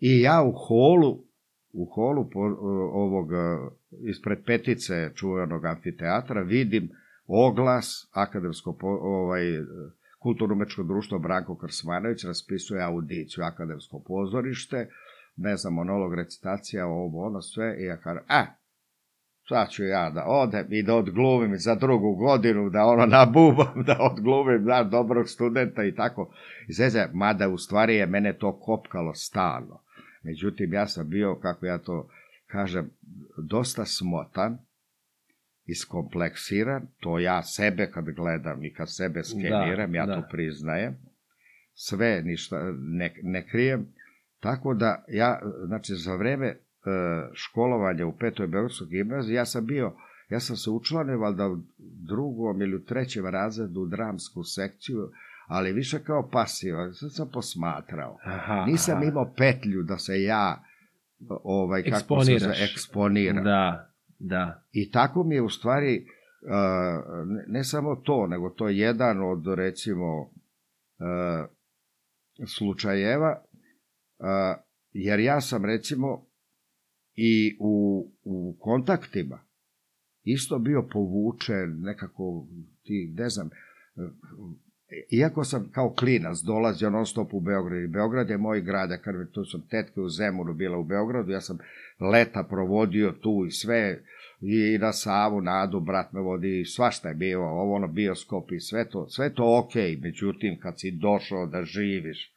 [0.00, 1.18] I ja u holu
[1.72, 2.40] u holu po,
[2.92, 3.28] ovog
[4.02, 6.88] ispred petice čuvenog amfiteatra vidim
[7.28, 9.64] oglas akademsko ovaj e,
[10.18, 14.88] kulturno-umečko društvo Branko Krsmanović raspisuje audiciju akademsko pozorište,
[15.36, 18.46] ne znam, monolog, recitacija, ovo, ono sve, i ja kažem, e,
[19.48, 23.96] sad ću ja da odem i da odglumim za drugu godinu, da ono nabubam, da
[24.00, 26.34] odglumim da, dobrog studenta i tako.
[26.68, 29.80] I zeze, mada u stvari je mene to kopkalo stalno.
[30.22, 32.08] Međutim, ja sam bio, kako ja to
[32.46, 32.90] kažem,
[33.36, 34.58] dosta smotan,
[35.68, 40.14] iskompleksiran, to ja sebe kad gledam i kad sebe skeniram, Da, ja da.
[40.14, 40.96] to priznajem,
[41.74, 43.86] sve ništa ne, ne krijem,
[44.40, 46.56] tako da ja, znači za vreme e,
[47.34, 49.92] školovanja u petoj Beogradskoj gimnaziji, ja sam bio,
[50.30, 51.58] ja sam se učlanio valjda u
[52.08, 55.10] drugom ili u trećem razredu u dramsku sekciju,
[55.46, 58.18] ali više kao pasivan, sad sam posmatrao.
[58.24, 59.04] Aha, Nisam aha.
[59.06, 60.64] imao petlju da se ja
[61.28, 62.42] ovaj, kako se Eksponiiraš.
[62.42, 63.44] zove, eksponiram.
[63.44, 63.87] Da,
[64.18, 64.66] da.
[64.72, 66.06] I tako mi je u stvari,
[66.42, 71.48] uh, ne, samo to, nego to je jedan od, recimo, uh,
[72.46, 73.44] slučajeva.
[74.18, 74.54] a,
[74.92, 76.26] jer ja sam recimo
[77.14, 79.48] i u, u kontaktima
[80.22, 82.46] isto bio povučen nekako
[82.82, 83.50] ti, ne znam,
[85.10, 88.98] iako sam kao klinac dolazio non stop u Beograd i Beograd je moj grad, ja
[89.32, 91.58] tu sam tetke u Zemunu bila u Beogradu, ja sam
[92.12, 94.02] leta provodio tu i sve,
[94.40, 98.60] i na Savu, na Adu, brat me vodi, svašta je bilo, ovo ono bioskop i
[98.60, 100.02] sve to, sve to okej, okay.
[100.02, 102.32] međutim, kad si došao da živiš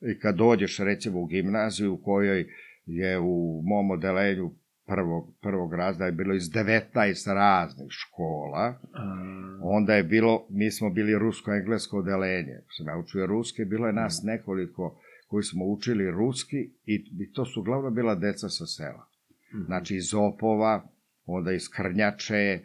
[0.00, 2.46] i kad dođeš recimo u gimnaziju u kojoj
[2.86, 4.50] je u mom odelenju
[4.90, 8.74] prvog, prvog razda je bilo iz 19 raznih škola,
[9.62, 14.22] onda je bilo, mi smo bili rusko-englesko odelenje, sam ja učio ruske, bilo je nas
[14.24, 19.06] nekoliko koji smo učili ruski i, i to su uglavnom bila deca sa sela.
[19.66, 20.82] Znači iz Opova,
[21.26, 22.60] onda iz Krnjače, e,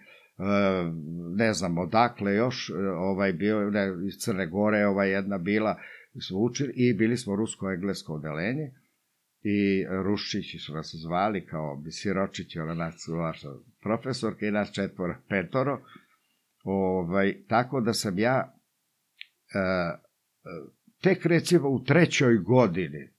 [1.36, 5.80] ne znam odakle još, e, ovaj bio, ne, iz Crne Gore, ovaj jedna bila,
[6.28, 8.72] smo učili i bili smo rusko-englesko odelenje
[9.48, 13.50] i Rušići su nas zvali kao bi Siročić, ona nas vaša
[13.82, 15.82] profesorka i nas četvora, petoro.
[16.64, 18.54] Ovaj, tako da sam ja
[19.56, 19.98] e,
[21.02, 23.10] tek recimo u trećoj godini,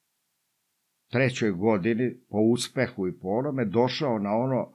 [1.10, 4.68] trećoj godini po uspehu i po onome došao na ono e,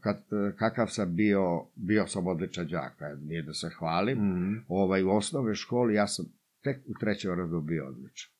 [0.00, 0.24] kad,
[0.56, 4.64] kakav sam bio, bio sam odličan đaka, nije da se hvalim, mm -hmm.
[4.68, 6.26] ovaj, u osnove školi ja sam
[6.62, 8.31] tek u trećoj razredu bio odličan.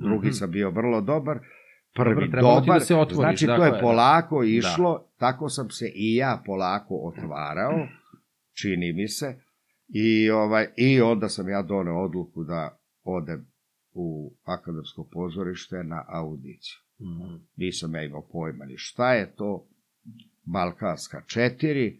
[0.00, 0.38] Drugi mm -hmm.
[0.38, 1.38] sam bio vrlo dobar,
[1.94, 5.16] prvi Dobro, dobar, da se otvoriš, znači to dakle, je polako išlo, da.
[5.18, 7.88] tako sam se i ja polako otvarao,
[8.52, 9.40] čini mi se,
[9.88, 13.46] i, ovaj, i onda sam ja doneo odluku da odem
[13.92, 16.78] u akademsko pozorište na audiciju.
[17.00, 17.38] Mm -hmm.
[17.56, 19.66] Nisam ja imao pojma ni šta je to,
[20.44, 21.98] Balkanska 4,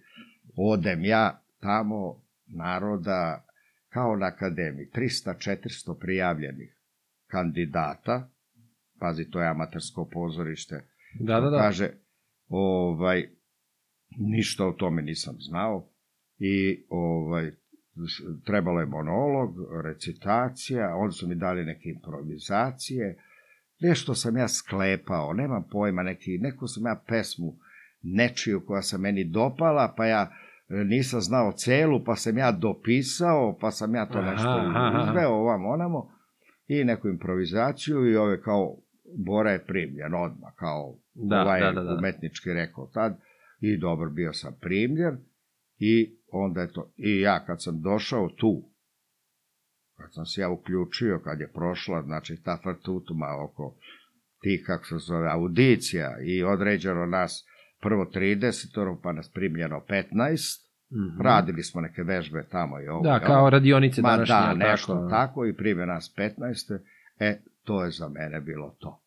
[0.56, 3.44] odem ja tamo naroda
[3.88, 6.79] kao na akademiji, 300-400 prijavljenih
[7.30, 8.28] kandidata,
[8.98, 10.84] pazi, to je amatersko pozorište,
[11.20, 11.58] Da, da, da.
[11.58, 11.90] kaže,
[12.48, 13.28] ovaj,
[14.18, 15.88] ništa o tome nisam znao.
[16.38, 17.50] I ovaj,
[18.44, 19.50] trebalo je monolog,
[19.84, 23.22] recitacija, onda su mi dali neke improvizacije,
[23.80, 27.56] nešto sam ja sklepao, nemam pojma, neki, neku sam ja pesmu
[28.02, 30.32] nečiju koja se meni dopala, pa ja
[30.68, 35.66] nisam znao celu, pa sam ja dopisao, pa sam ja to nešto aha, izveo ovam
[35.66, 36.10] onamo
[36.70, 38.76] i neku improvizaciju i ove kao
[39.16, 41.94] Bora je primljen odmah, kao Da, ovaj da, da, da.
[41.94, 43.20] umetnički rekao tad
[43.60, 45.18] i dobro bio sam primljen
[45.78, 48.70] i onda je to, i ja kad sam došao tu,
[49.96, 53.76] kad sam se ja uključio, kad je prošla, znači ta frtutuma oko
[54.42, 57.46] tih, kako se zove, audicija i određeno nas
[57.80, 61.22] prvo 30, pa nas primljeno 15, Mm -hmm.
[61.22, 63.02] radili smo neke vežbe tamo i ovo.
[63.02, 64.34] Da, kao radionice Ma današnje.
[64.34, 65.08] da, nešto tako?
[65.10, 66.78] tako, i prime nas 15.
[67.20, 69.02] E, to je za mene bilo to.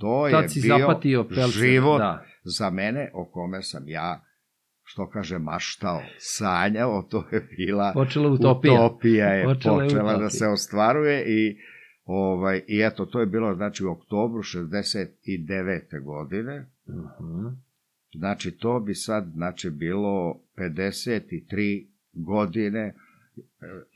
[0.00, 1.58] To je bio zapatio pelce.
[1.58, 2.24] život Da.
[2.44, 4.24] za mene o kome sam ja,
[4.84, 8.74] što kaže, maštao, sanjao, to je bila Počela utopija.
[8.74, 10.30] utopija je Počela počela, da utopija.
[10.30, 11.56] se ostvaruje i
[12.04, 15.00] ovaj i eto to je bilo znači u oktobru 69.
[16.02, 17.46] godine Mhm.
[18.12, 22.94] Znači, to bi sad, znači, bilo 53 godine e,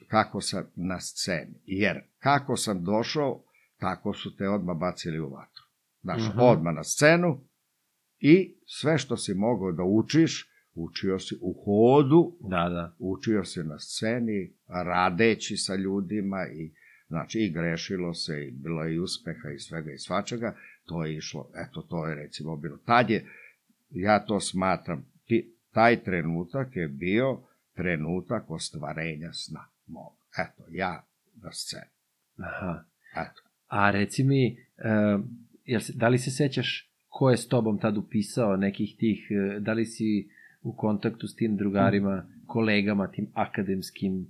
[0.08, 1.54] kako sam na sceni.
[1.64, 3.42] Jer kako sam došao,
[3.78, 5.64] tako su te odmah bacili u vatru.
[6.02, 6.38] Znači, Mhm.
[6.40, 7.40] odmah na scenu
[8.18, 12.96] i sve što si mogao da učiš, učio si u hodu, Da, da.
[12.98, 16.72] učio se na sceni, radeći sa ljudima i
[17.08, 21.16] znači i grešilo se i bilo je i uspeha i svega i svačega, to je
[21.16, 22.76] išlo, eto to je recimo bilo.
[22.76, 23.26] Tad je,
[23.94, 27.40] ja to smatram, ti, taj trenutak je bio
[27.74, 30.12] trenutak ostvarenja sna mog.
[30.38, 31.04] Eto, ja
[31.34, 31.90] na sceni.
[32.38, 32.84] Aha.
[33.16, 33.42] Eto.
[33.66, 35.24] A reci mi, uh,
[35.64, 39.60] jel se, da li se sećaš ko je s tobom tad upisao nekih tih, eh,
[39.60, 40.28] da li si
[40.62, 44.26] u kontaktu s tim drugarima, kolegama, tim akademskim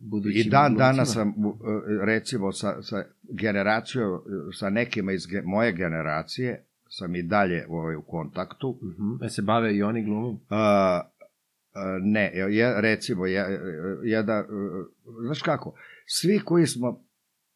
[0.00, 0.86] budućim I dan glumcima?
[0.86, 1.58] danas sam, u-
[2.04, 4.20] recimo, sa, sa generacijom,
[4.52, 8.78] sa nekima iz ge, moje generacije, sam i dalje ovaj, u kontaktu.
[8.82, 9.24] Mhm.
[9.24, 10.40] E se bave i oni glumom?
[10.50, 11.00] A,
[11.74, 13.60] a, ne, je, recimo, je,
[14.04, 14.44] jedan,
[15.24, 15.74] znaš kako,
[16.06, 17.06] svi koji smo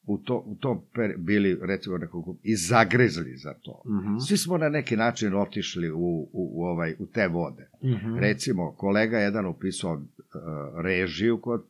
[0.06, 4.18] u, to, u tom per, bili, recimo, nekog, i zagrizli za to, Mhm.
[4.18, 7.70] svi smo na neki način otišli u, u, u, ovaj, u te vode.
[7.84, 8.16] Mhm.
[8.16, 10.02] Recimo, kolega jedan upisao uh,
[10.82, 11.64] režiju kod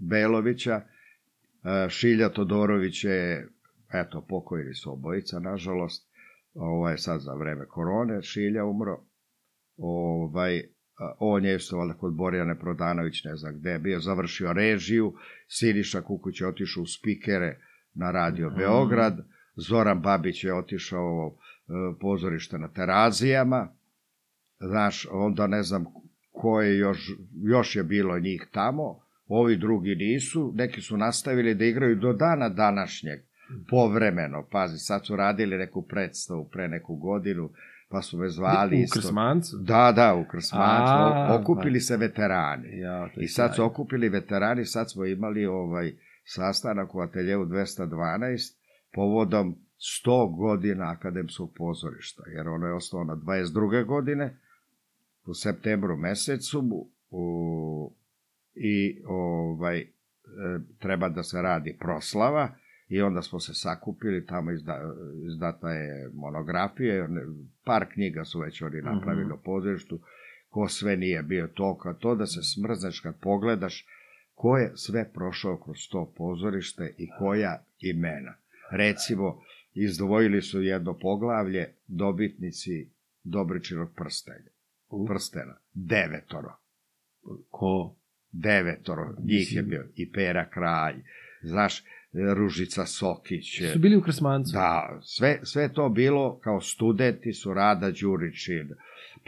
[0.00, 3.48] Belovića, uh, Šilja Todorović je,
[3.92, 6.08] eto, pokojili su obojica, nažalost,
[6.56, 9.00] ovo je sad za vreme korone, Šilja umro,
[9.76, 10.62] ovaj,
[11.18, 15.14] on je isto valjda kod Borjane Prodanović, ne znam gde je bio, završio režiju,
[15.48, 17.58] Siniša Kukuć je otišao u spikere
[17.94, 18.58] na radio Mhm.
[18.58, 23.68] Beograd, Zoran Babić je otišao e, pozorište na terazijama,
[24.60, 25.84] znaš, onda ne znam
[26.32, 27.10] ko je još,
[27.42, 32.48] još je bilo njih tamo, ovi drugi nisu, neki su nastavili da igraju do dana
[32.48, 33.20] današnjeg,
[33.70, 37.50] povremeno, pazi, sad su radili neku predstavu pre neku godinu,
[37.88, 39.00] pa su me zvali U isto.
[39.00, 39.56] Krsmancu?
[39.60, 41.80] Da, da, u Krsmancu, A, O- okupili pa.
[41.82, 42.78] se veterani.
[42.78, 45.92] Ja, I sad su okupili veterani, sad smo imali ovaj
[46.24, 48.56] sastanak u ateljevu 212
[48.92, 49.56] povodom
[50.04, 53.84] 100 godina akademskog pozorišta, jer ono je osnovano 22.
[53.86, 54.38] godine
[55.26, 56.64] u septembru mesecu
[57.10, 57.92] u,
[58.54, 59.86] i ovaj, e,
[60.78, 62.48] treba da se radi proslava
[62.88, 64.94] i onda smo se sakupili, tamo izda,
[65.26, 67.22] izdata je monografija, ne-
[67.64, 70.00] par knjiga su već oni napravili o pozorištu,
[70.48, 73.86] ko sve nije bio to, kad to da se smrzneš kad pogledaš
[74.36, 78.34] ko je sve prošao kroz to pozorište i koja imena.
[78.70, 79.42] Recimo,
[79.74, 82.90] izdvojili su jedno poglavlje dobitnici
[83.24, 84.50] Dobričinog prstenja.
[85.08, 85.56] Prstena.
[85.74, 86.52] Devetoro.
[87.50, 87.94] Ko?
[88.32, 89.14] Devetoro.
[89.24, 90.96] Njih je bio i Pera Kralj.
[91.42, 91.84] Znaš,
[92.34, 93.62] Ružica Sokić.
[93.72, 94.52] Su bili u Krsmancu?
[94.52, 98.68] Da, sve, sve to bilo kao studenti su Rada Đuričin,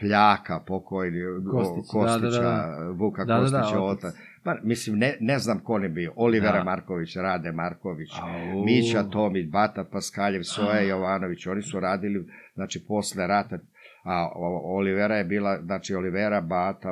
[0.00, 1.20] Pljaka, pokojni,
[1.50, 2.90] Kostić, Kostića, da, da, da.
[2.90, 4.04] Vuka Da, da, da, Kostića, otac.
[4.04, 4.14] otac.
[4.42, 6.12] Pa, mislim, ne, ne znam ko ne bio.
[6.16, 6.64] Olivera Da.
[6.64, 8.64] Marković, Rade Marković, Au.
[8.64, 13.58] Mića Tomić, Bata Paskaljev, Soja Jovanović, oni su radili, znači, posle rata,
[14.08, 14.30] a
[14.64, 16.88] Olivera je bila, znači, Olivera Bata,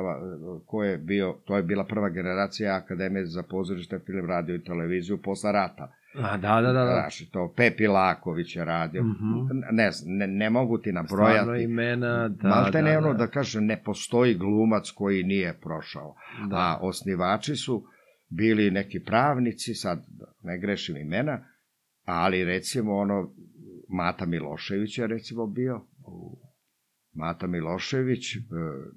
[0.65, 5.21] ko je bio, to je bila prva generacija Akademije za pozorište, film, radio i televiziju
[5.21, 5.91] posle rata.
[6.15, 6.83] A, da, da, da.
[6.83, 6.85] da.
[6.85, 9.03] Znaš, to Pepi Laković je radio.
[9.03, 9.59] Mhm.
[9.71, 11.63] Ne znam, ne, ne mogu ti Stvarno nabrojati.
[11.63, 13.17] imena, da, Malte ne da, ono da.
[13.17, 16.15] da kaže ne postoji glumac koji nije prošao.
[16.49, 16.55] Da.
[16.55, 17.83] A osnivači su
[18.29, 21.39] bili neki pravnici, sad da ne grešim imena,
[22.05, 23.33] ali recimo ono
[23.89, 25.81] Mata Milošević je recimo bio.
[27.17, 28.39] Mata Milošević, e,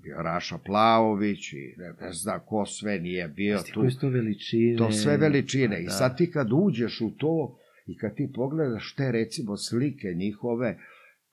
[0.02, 3.82] bio Raša Plaović i ne, ne znam ko sve nije bio Jeste, tu.
[4.00, 4.76] to veličine?
[4.76, 5.80] To sve veličine.
[5.80, 5.90] I Da.
[5.90, 10.78] sad ti kad uđeš u to i kad ti pogledaš te recimo slike njihove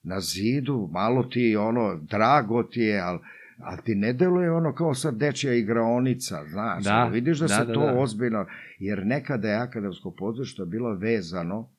[0.03, 3.19] na zidu, malo ti ono, drago ti je, ali
[3.59, 7.65] ali ti ne deluje ono kao sad dečja igraonica, znaš, Da, vidiš da, da, se
[7.65, 7.99] da, to da.
[7.99, 8.45] ozbiljno,
[8.79, 11.69] jer nekada je akademsko pozorište bilo vezano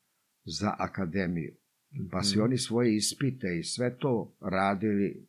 [0.45, 1.55] za akademiju,
[2.11, 2.45] pa su Mhm.
[2.45, 5.27] oni svoje ispite i sve to radili,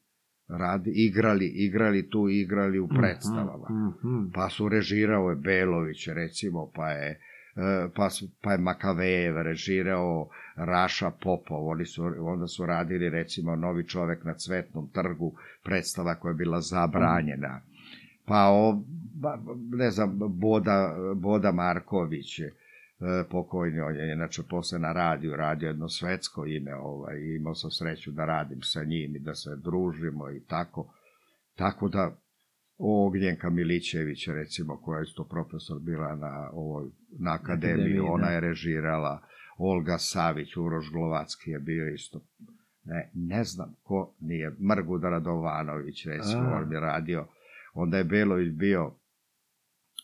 [0.48, 3.68] radi, igrali, igrali tu, igrali u predstavama.
[3.70, 4.32] Mhm.
[4.34, 7.20] Pa su režirao je Belović, recimo, pa je
[7.56, 13.56] e, pa, su, pa je Makavejev režirao Raša Popov, oni su, onda su radili recimo
[13.56, 17.62] Novi čovek na Cvetnom trgu, predstava koja je bila zabranjena.
[18.26, 18.84] Pa o,
[19.72, 22.40] ne znam, Boda, Boda Marković,
[23.30, 28.12] pokojni, on je inače posle na radiju, radio jedno svetsko ime, ovaj, imao sam sreću
[28.12, 30.94] da radim sa njim i da se družimo i tako.
[31.56, 32.18] Tako da,
[32.78, 38.32] Ognjenka Milićević, recimo, koja je isto profesor bila na, ovoj, na akademiji, Akademiji, ona da.
[38.32, 39.22] je režirala,
[39.58, 42.22] Olga Savić, Uroš Glovacki je bio isto.
[42.84, 46.62] Ne, ne znam ko nije, Mrgud Radovanović, recimo, A.
[46.64, 47.28] on je radio,
[47.74, 48.92] onda je Belović bio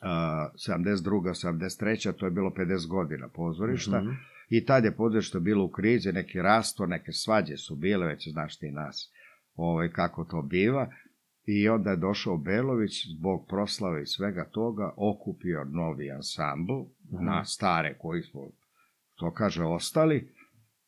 [0.05, 1.33] 72.
[1.33, 2.13] 73.
[2.13, 4.09] to je bilo 50 godina pozorišta, Mhm.
[4.49, 8.57] I tad je pozorište bilo u krizi, neki rasto, neke svađe su bile, već znaš
[8.57, 9.11] ti nas
[9.55, 10.89] ovaj, kako to biva.
[11.45, 16.73] I onda je došao Belović, zbog proslave i svega toga, okupio novi ansambl
[17.11, 17.25] Mhm.
[17.25, 18.41] na stare koji smo,
[19.15, 20.31] to kaže, ostali.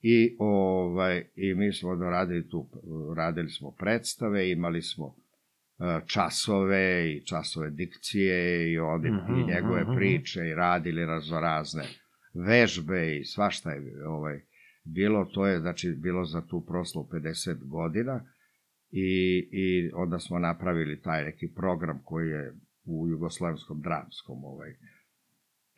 [0.01, 2.67] I, ovaj, I mi smo radili tu,
[3.15, 5.15] radili smo predstave, imali smo
[6.05, 11.83] časove i časove dikcije i, oni, Mhm, i njegove mhm, priče i radili raznorazne
[12.33, 14.41] vežbe i svašta je ovaj,
[14.83, 18.25] bilo, to je znači bilo za tu proslavu 50 godina
[18.91, 22.53] i, i onda smo napravili taj neki program koji je
[22.85, 24.69] u jugoslavenskom dramskom ovaj,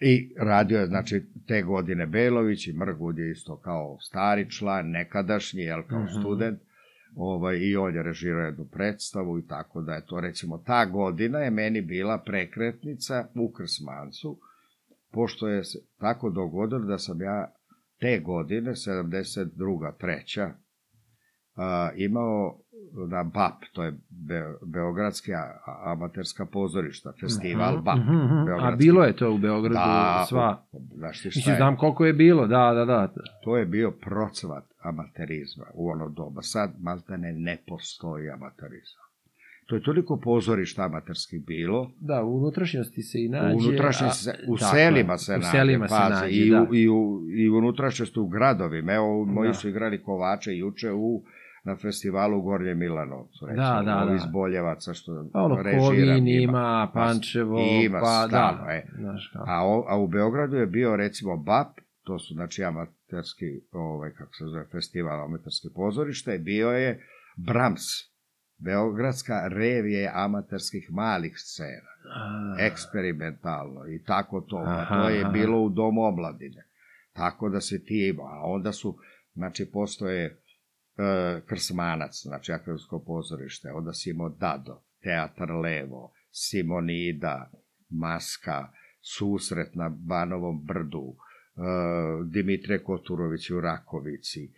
[0.01, 5.61] I radio je, znači, te godine Belović i Mrgud je isto kao stari član, nekadašnji,
[5.61, 6.19] jel, kao Mhm.
[6.19, 6.59] student,
[7.15, 11.39] ovaj, i on je režirao jednu predstavu i tako da je to, recimo, ta godina
[11.39, 14.39] je meni bila prekretnica u Krsmancu,
[15.11, 15.61] pošto je
[15.97, 17.53] tako dogodilo da sam ja
[17.99, 19.97] te godine, 72.
[19.97, 20.51] treća,
[21.55, 22.59] a, imao
[23.07, 25.31] na BAP, to je Be Beogradska
[25.65, 27.97] a- amaterska pozorišta, festival Mhm, BAP.
[27.97, 28.33] mhm, mhm.
[28.33, 28.77] A Beogradski.
[28.79, 30.63] bilo je to u Beogradu Da, sva.
[30.93, 31.57] znaš ti šta Mislim, je?
[31.57, 33.13] znam koliko je bilo, da, da, da.
[33.43, 36.41] To je bio procvat amaterizma u ono doba.
[36.43, 39.03] Sad, maltene, ne postoji amaterizam.
[39.65, 43.53] to je toliko pozorišta amaterskih bilo, Da, u unutrašnjosti se i nađe.
[43.55, 46.61] u unutrašnjosti se, u tako selima se u nađe, selima se nađe, i, da.
[46.61, 46.99] u, i, u,
[47.31, 48.93] i u unutrašnjosti u gradovima.
[48.93, 49.53] Evo, moji Da.
[49.53, 51.23] su igrali kovače juče u
[51.63, 54.15] na festivalu u Milanovcu, recimo, Da, da, da.
[54.15, 56.41] iz Boljevaca što Pa ono, režiram Kovin ima.
[56.41, 58.71] ima, Pančevo, Ima pa stalno, da.
[58.73, 58.85] e.
[58.97, 59.43] Znaš kao.
[59.47, 61.67] A, o, a u Beogradu je bio recimo BAP,
[62.03, 67.03] to su znači amaterski, ovaj, kako se zove, festival amaterske pozorište, bio je
[67.37, 67.83] Brahms,
[68.57, 74.57] Beogradska revije amaterskih malih scena, A, eksperimentalno i tako to.
[74.57, 76.63] A Aha, to je bilo u Domu omladine.
[77.13, 78.23] Tako da se ti ima.
[78.23, 78.97] A onda su,
[79.33, 80.37] znači, postoje
[80.99, 87.51] e, Krsmanac, znači akademsko pozorište, onda si imao Dado, Teatar Levo, Simonida,
[87.89, 88.67] Maska,
[89.01, 91.61] Susret na Banovom brdu, e,
[92.25, 94.49] Dimitre Koturović u Rakovici, e,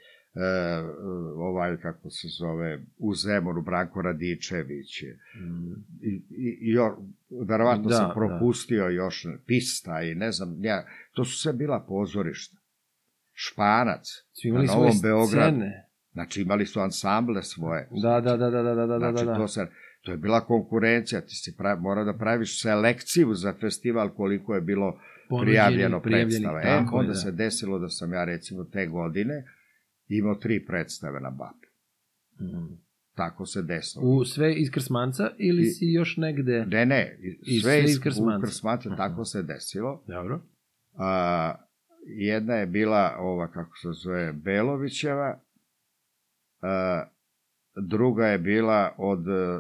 [1.36, 5.04] ovaj, kako se zove, u Zemunu, Branko Radičević,
[5.36, 6.98] mm, i, i, jo,
[7.48, 8.14] verovatno Da, sam da.
[8.14, 12.58] propustio još pista i ne znam, ja, to su sve bila pozorišta.
[13.34, 14.08] Španac,
[14.44, 15.58] imali na Novom Beogradu.
[15.58, 15.91] scene.
[16.14, 17.88] Znači imali su ansamble svoje.
[18.02, 19.36] Da, da, da, da, da, da, da, Znači, da.
[19.36, 19.68] to, se,
[20.02, 24.62] to je bila konkurencija, ti si pravi, mora da praviš selekciju za festival koliko je
[24.62, 25.00] bilo
[25.42, 26.62] prijavljeno predstava.
[26.64, 27.14] E, onda da.
[27.16, 29.44] se desilo da sam ja recimo te godine
[30.08, 31.56] imao tri predstave na BAP.
[32.42, 32.66] Mhm.
[33.16, 34.06] Tako se desilo.
[34.06, 36.66] U sve iz Krsmanca ili I- si još negde...
[36.66, 38.46] Ne, ne, sve, sve iz, iz u Krsmanca.
[38.48, 38.98] Krsmanca Aha.
[38.98, 40.04] tako se desilo.
[40.08, 40.42] Dobro.
[40.98, 41.56] A,
[42.18, 45.40] jedna je bila ova, kako se zove, Belovićeva,
[47.78, 49.60] druga je bila od, e,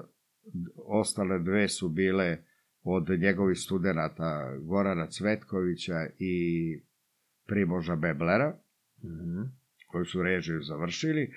[0.77, 2.37] ostale dve su bile
[2.83, 6.35] od njegovih studenta Gorana Cvetkovića i
[7.47, 8.55] Primoža Beblera,
[9.03, 9.41] Mhm.
[9.87, 11.33] koji su režiju završili.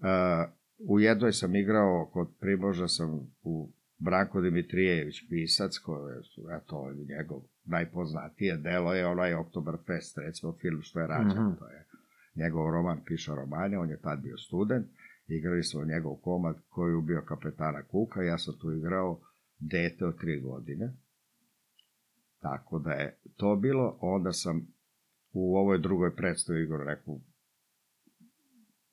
[0.00, 0.46] A,
[0.88, 3.10] u jednoj sam igrao, kod Primoža sam
[3.42, 10.82] u Branko Dimitrijević pisac, koje su, eto, njegov najpoznatije delo je onaj Oktoberfest, recimo film
[10.82, 11.54] što je rađen, Mhm.
[11.58, 11.86] to je
[12.34, 14.86] njegov roman, piše romane, on je tad bio student,
[15.30, 19.20] igrali smo njegov komad koji je ubio kapetana Kuka, ja sam tu igrao
[19.58, 20.92] dete od tri godine,
[22.40, 24.66] tako da je to bilo, onda sam
[25.32, 27.20] u ovoj drugoj predstavi igrao neku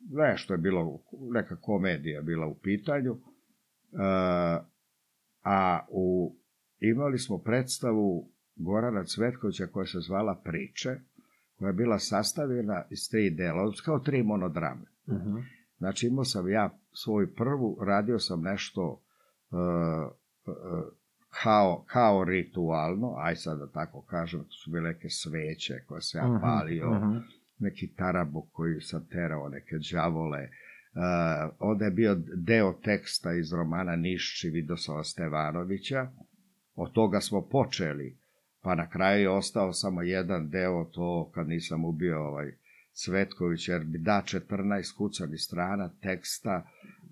[0.10, 1.00] nešto je bilo,
[1.34, 3.18] neka komedija bila u pitanju, e,
[5.44, 6.36] a u,
[6.80, 10.90] imali smo predstavu Gorana Cvetkovića koja se zvala Priče,
[11.56, 14.86] koja je bila sastavljena iz tri dela, kao tri monodrame.
[15.08, 15.38] Mhm.
[15.78, 19.02] Znači imao sam ja svoju prvu, radio sam nešto
[19.52, 19.60] uh,
[20.46, 20.84] uh,
[21.44, 26.22] kao, kao ritualno, aj sad da tako kažem, to su bile neke sveće koje sam
[26.22, 27.18] ja Mhm, palio, mhm.
[27.60, 30.40] neki tarabuk koji sam terao, neke đavole.
[30.42, 36.08] Uh, onda je bio deo teksta iz romana Nišči Vidoslava Stevanovića.
[36.76, 38.18] Od toga smo počeli,
[38.62, 42.52] pa na kraju je ostao samo jedan deo, to kad nisam ubio ovaj
[43.06, 46.68] Cvetković, jer mi da 14 kucanih strana teksta,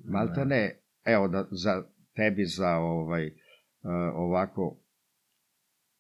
[0.06, 1.84] malte ne, evo da za
[2.16, 3.32] tebi za ovaj uh,
[4.16, 4.78] ovako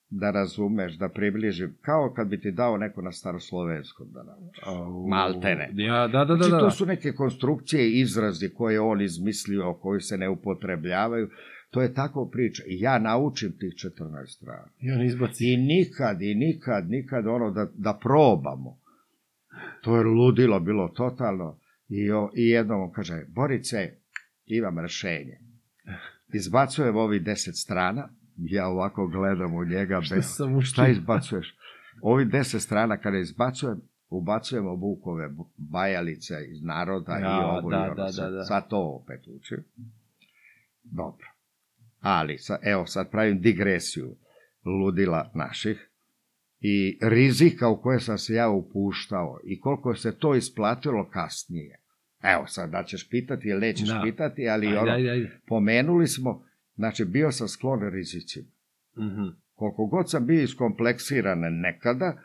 [0.10, 4.64] da razumeš, da približim, kao kad bi ti dao neko na staroslovenskom da naučiš.
[4.66, 5.08] Au.
[5.08, 5.72] Maltene.
[5.74, 6.36] Ja, da, da, da.
[6.36, 6.60] Znači, da.
[6.60, 11.30] to su neke konstrukcije i izrazi koje on izmislio, koji se ne upotrebljavaju.
[11.70, 12.64] To je tako priča.
[12.68, 14.68] I ja naučim tih 14 strana.
[14.82, 15.54] I on izbaci.
[15.54, 18.80] I nikad, i nikad, nikad ono da, da probamo.
[19.82, 21.60] To je ludilo bilo totalno.
[21.90, 23.98] I, o, i jednom kaže, Borice,
[24.46, 25.40] imam rešenje.
[26.34, 31.56] Izbacujem ovih deset strana, ja ovako gledam u njega, Šta bez, sam šta izbacuješ?
[32.02, 37.90] Ovi deset strana kada izbacujem, ubacujemo Vukove bajalice iz naroda Ja, i ovo da, i
[37.90, 37.96] ono.
[37.96, 38.44] da, sad, da, da.
[38.44, 39.64] sad to opet učim.
[40.84, 41.28] Dobro.
[42.02, 44.16] Ali, sa, evo sad pravim digresiju
[44.66, 45.90] ludila naših
[46.68, 51.80] i rizika u koje sam se ja upuštao i koliko se to isplatilo kasnije.
[52.24, 54.02] Evo sad, da ćeš pitati ili nećeš Da.
[54.04, 55.32] pitati, ali Ajde, ono, ajde, ajde.
[55.48, 56.44] pomenuli smo,
[56.76, 58.48] znači bio sam sklon rizicima.
[58.98, 59.28] Mhm.
[59.54, 62.18] Koliko god sam bio iskompleksiran nekada,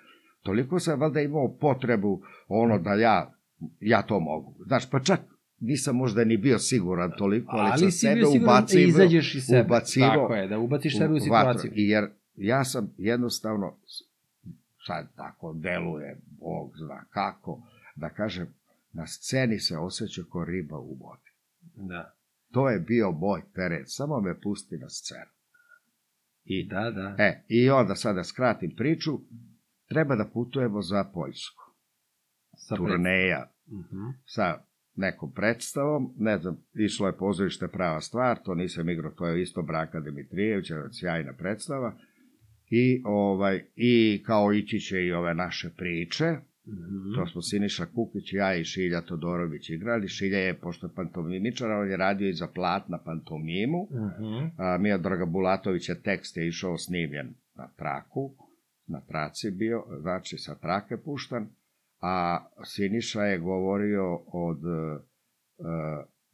[0.43, 3.35] toliko sam valjda imao potrebu ono da ja,
[3.81, 4.55] ja to mogu.
[4.67, 5.21] Znaš, pa čak
[5.61, 9.35] nisam možda ni bio siguran toliko, ali, Ali sam si sebe siguran da ubacivo, izađeš
[9.35, 9.61] iz sebe.
[9.63, 11.53] ubacivo Tako je, da ubaciš sebe u vatru.
[11.53, 11.73] situaciju.
[11.75, 12.05] I jer
[12.37, 13.77] ja sam jednostavno,
[14.87, 17.63] sad tako deluje, Bog zna kako,
[17.97, 18.55] da kažem,
[18.93, 21.31] na sceni se osjeća ko riba u vodi.
[21.89, 22.15] Da.
[22.51, 25.31] To je bio moj teren, samo me pusti na scenu.
[26.45, 27.15] I Da, da.
[27.19, 29.11] E, i onda sada skratim priču,
[29.89, 31.63] treba da putujemo za Poljsku.
[32.57, 34.09] Sa Turneja Mhm.
[34.27, 34.59] sa
[34.95, 39.63] nekom predstavom, ne znam, išlo je pozorište prava stvar, to nisam igrao, to je isto
[39.63, 41.95] Branka Dimitrijević, sjajna predstava,
[42.71, 47.15] i, ovaj, i kao ići će i ove naše priče, Mhm.
[47.15, 50.09] To smo Siniša Kukić, ja i Šilja Todorović igrali.
[50.09, 53.89] Šilja je, pošto je pantomimičar, on je radio i za plat na pantomimu.
[53.91, 54.47] Mhm.
[54.57, 58.35] A, Mija Draga Bulatović je tekst je išao snimljen na traku,
[58.87, 61.49] na traci bio, znači sa trake puštan,
[62.01, 65.01] a Siniša je govorio od uh,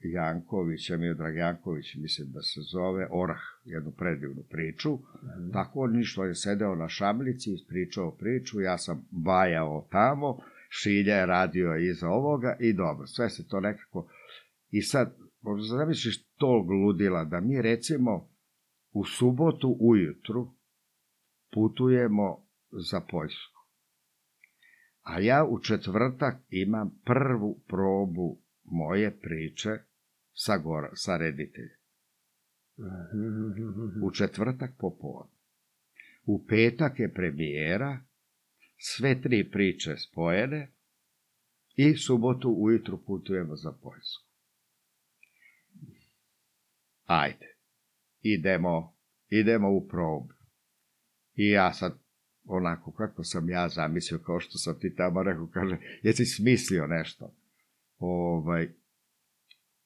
[0.00, 4.94] Jankovića, Miodrag Janković, mislim da se zove, Orah, jednu predivnu priču.
[4.94, 5.50] Mhm.
[5.52, 10.38] Tako on ništa je sedeo na šablici, ispričao priču, ja sam bajao tamo,
[10.68, 14.08] Šilja je radio iza ovoga i dobro, sve se to nekako...
[14.70, 15.16] I sad,
[15.70, 18.28] zamisliš tog ludila, da mi recimo
[18.92, 20.52] u subotu ujutru
[21.52, 23.60] putujemo za Poljsku.
[25.02, 28.38] A ja u četvrtak imam prvu probu
[28.70, 29.70] moje priče
[30.32, 31.76] sa, gora, sa rediteljem.
[34.02, 35.36] U četvrtak popodne.
[36.24, 38.00] U petak je premijera,
[38.78, 40.72] sve tri priče spojene
[41.76, 44.26] i subotu ujutru putujemo za Poljsku.
[47.04, 47.56] Ajde,
[48.20, 48.96] idemo,
[49.28, 50.32] idemo u probu.
[51.34, 51.98] I ja sad,
[52.44, 57.34] onako kako sam ja zamislio, kao što sam ti tamo rekao, kaže, jesi smislio nešto?
[57.98, 58.68] Ovaj,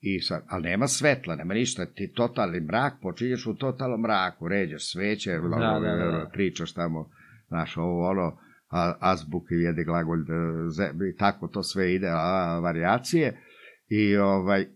[0.00, 4.92] I sad, ali nema svetla, nema ništa, ti totalni mrak, počinješ u totalnom mraku, ređaš
[4.92, 6.30] sveće, Da, da, da, da.
[6.32, 7.10] pričaš tamo,
[7.48, 8.38] znaš, ovo, ono,
[8.70, 13.40] a, azbuk i jede glagolj, e, i tako to sve ide, a, varijacije,
[13.88, 14.66] i ovaj,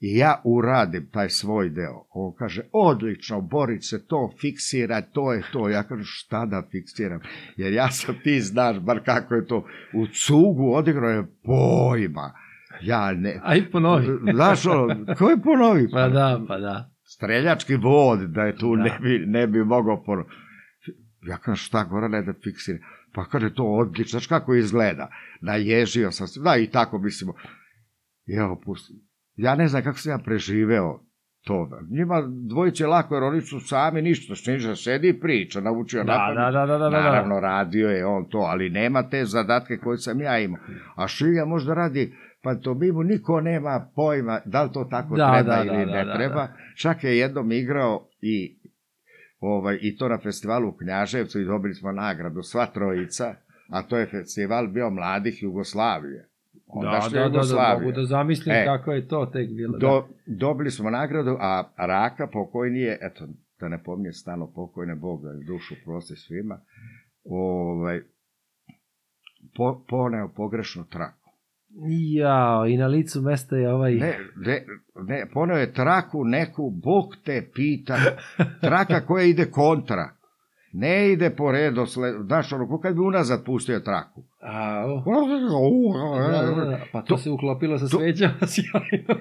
[0.00, 2.06] i ja uradim taj svoj deo.
[2.10, 5.68] On kaže, odlično, Borić se to fiksira, to je to.
[5.68, 7.20] Ja kažem, šta da fiksiram?
[7.56, 12.32] Jer ja sam, ti znaš, bar kako je to, u cugu odigrao je pojma.
[12.80, 14.06] Ja ne, Aj, ponovi.
[14.34, 15.88] Znaš, ono, ko je ponovi?
[15.92, 16.90] Pa da, pa da.
[17.06, 18.82] Streljački vod, da je tu Da.
[18.82, 20.28] ne bi, ne bi mogao ponovi.
[21.22, 22.78] Ja kažem, šta Gorane da fiksira?
[23.14, 25.08] Pa kaže, to odlično, znaš kako izgleda.
[25.40, 27.34] Naježio sam se, da i tako mislimo.
[28.26, 28.92] I evo, pusti.
[29.36, 31.00] Ja ne znam kako sam ja preživeo
[31.44, 31.68] to.
[31.90, 36.36] Njima dvojice lako, jer oni su sami ništa, Šniža sedi i priča, naučio Da, napamet.
[36.36, 37.02] da, da, da, da, da.
[37.02, 40.60] Naravno, radio je on to, ali nema te zadatke koje sam ja imao.
[40.96, 42.14] A Šilja možda radi
[42.44, 46.04] pantomimu, niko nema pojma da li to tako Da, treba da, ili da, ne da,
[46.04, 46.48] da, treba.
[46.76, 48.56] Čak je jednom igrao i
[49.40, 53.34] ovaj, i to na festivalu u Knjaževcu i dobili smo nagradu, sva trojica,
[53.68, 56.28] a to je festival bio mladih Jugoslavije.
[56.52, 57.86] Da, Ondašnje da, da, da, Jugoslavije.
[57.86, 58.64] mogu da zamislim E.
[58.64, 59.78] kako je to tek bilo.
[59.78, 63.26] Do, dobili smo nagradu, a Raka pokojni je, eto,
[63.60, 66.60] da ne pominje stano pokojne, Bog da dušu prosti svima,
[67.24, 68.00] ovaj,
[69.56, 71.23] po, poneo pogrešnu traku.
[72.16, 73.94] Jao, i na licu mesta je ovaj...
[73.94, 74.64] Ne, ne,
[75.08, 77.96] ne, poneo je traku neku, Bog te pita,
[78.60, 80.10] traka koja ide kontra.
[80.76, 81.86] Ne ide po redu,
[82.26, 84.22] znaš, ono, kad bi unazad pustio traku.
[84.42, 89.14] A, o, da, da, da, pa to, To- se uklopilo sa sveđama sjajno.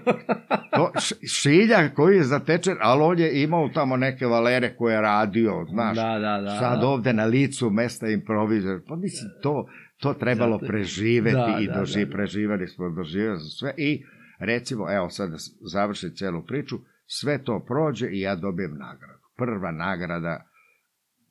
[0.76, 0.92] To,
[1.28, 5.96] šilja koji je zatečen, ali on je imao tamo neke valere koje je radio, znaš.
[5.96, 6.60] Da, da, da.
[6.60, 6.88] sad da.
[6.88, 8.82] ovde na licu mesta improvizor.
[8.88, 9.68] Pa mislim, to,
[10.04, 12.12] to trebalo Zato- preživeti Da, i da, doži, da, da.
[12.12, 14.04] preživeli smo, doživjeli smo sve i
[14.40, 16.76] recimo, evo sad da završim celu priču,
[17.08, 19.24] sve to prođe i ja dobijem nagradu.
[19.38, 20.46] Prva nagrada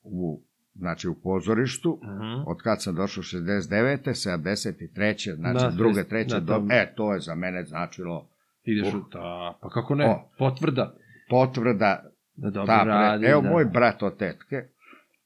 [0.03, 0.43] u
[0.75, 2.43] znači u pozorištu, Mhm.
[2.47, 4.15] od kad sam došao 69.
[4.15, 4.95] 73.
[5.31, 8.29] znači Na druge, fest- treće, na do, e, to je za mene značilo
[8.65, 8.95] Ideš Uh.
[8.97, 10.31] u ta, pa kako ne, O.
[10.39, 10.95] potvrda.
[11.31, 14.65] potvrda Da dobro ta, radi, evo da, moj brat od tetke,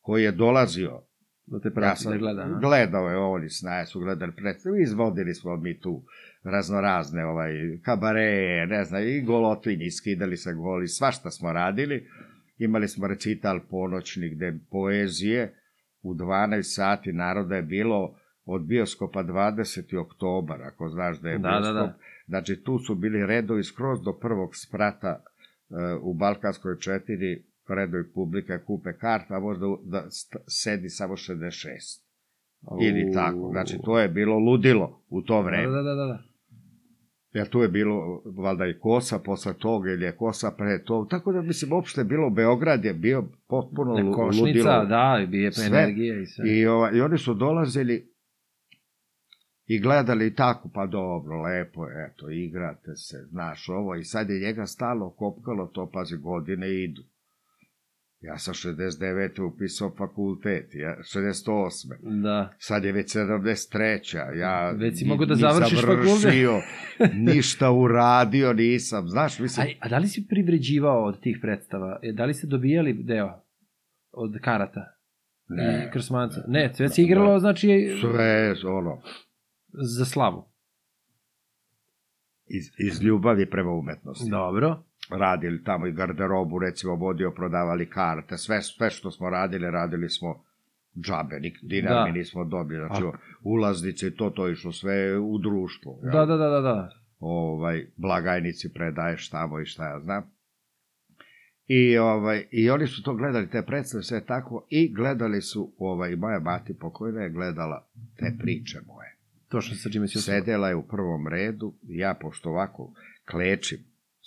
[0.01, 1.01] koji je dolazio
[1.47, 2.43] da te Ja prati, sam da gleda.
[2.43, 2.59] a?
[2.61, 6.03] gledao je oni snaje su gledali predstavu, izvodili smo mi tu
[6.45, 8.31] raznorazne ovaj, kabare,
[8.67, 12.09] ne znam, i golotvinji, skidali se goli, svašta smo radili.
[12.59, 15.55] Imali smo recital ponoćni gde poezije
[16.03, 19.99] u 12 sati naroda je bilo od bioskopa 20.
[19.99, 21.75] oktobar, ako znaš da je Da, da, bioskop.
[21.77, 21.99] da.
[22.27, 25.23] Znači, tu su bili redovi skroz do prvog sprata
[25.71, 27.43] e, u Balkanskoj 4,
[27.75, 30.05] redovi publika kupe karta, a možda da
[30.47, 32.07] sedi samo 66.
[32.83, 33.49] Ili tako.
[33.53, 35.67] Znači, to je bilo ludilo u to vreme.
[35.67, 36.19] Da, da, da, da.
[37.33, 41.09] Jer tu je bilo, valjda i Kosa posle toga, ili je Kosa pre toga.
[41.09, 44.85] Tako da, mislim, uopšte bilo, Beograd je bio potpuno lu- Košnica, ludilo.
[44.85, 45.67] da, i bije Sve.
[45.67, 46.51] energije i sve.
[46.51, 48.13] I, ova, I oni su dolazili
[49.67, 54.67] i gledali tako, pa dobro, lepo, eto, igrate se, znaš ovo, i sad je njega
[54.67, 57.03] stalo kopkalo, to, pazi, godine idu.
[58.21, 59.43] Ja sam 69.
[59.55, 62.23] upisao fakultet, ja, 68.
[62.23, 62.55] Da.
[62.59, 64.37] Sad je već 73.
[64.39, 66.35] Ja Već si mogao da završiš fakultet.
[67.35, 69.09] ništa uradio nisam.
[69.09, 71.99] Znaš, mislim, A, a da li si privređivao od tih predstava?
[72.03, 73.43] E, Da li ste dobijali deo
[74.13, 74.93] od karata?
[75.49, 76.45] Ne, I Krsmanca?
[76.49, 79.03] Ne, sve se igralo, znači, sve, ono,
[79.73, 80.45] za slavu.
[82.47, 84.31] iz, iz ljubavi prema umetnosti.
[84.31, 84.83] Dobro.
[85.11, 90.43] Radili tamo i garderobu, recimo vodio, prodavali karte, sve, sve što smo radili, radili smo
[90.99, 92.05] džabe, nik, dinar Da.
[92.05, 95.99] mi nismo dobili, znači A- ulaznice i to, to išlo sve u društvu.
[96.03, 96.13] jel?
[96.13, 96.91] Da, da, da, da, da.
[97.21, 100.31] Ovaj, blagajnici predaješ tamo i šta ja znam.
[101.67, 106.17] I, ovaj, I oni su to gledali, te predstave, sve tako, i gledali su, ovaj,
[106.17, 107.87] moja mati pokojna je gledala
[108.17, 109.15] te priče moje.
[109.49, 110.21] To što sa čime si.
[110.21, 112.93] Sedela je u prvom redu, ja pošto ovako
[113.31, 113.79] klečim,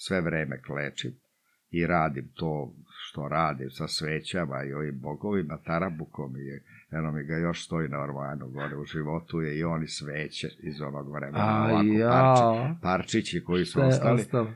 [0.06, 1.12] sve vreme klečim
[1.70, 6.46] i radim to što radim sa svećama i ovim bogovima, tarabukom i
[6.98, 10.82] eno mi ga još stoji na ormanu gore u životu je i oni sveće iz
[10.82, 12.10] onog vremena, ovako ja.
[12.10, 14.22] parči, parčići koji su je ostali.
[14.22, 14.54] ostalo?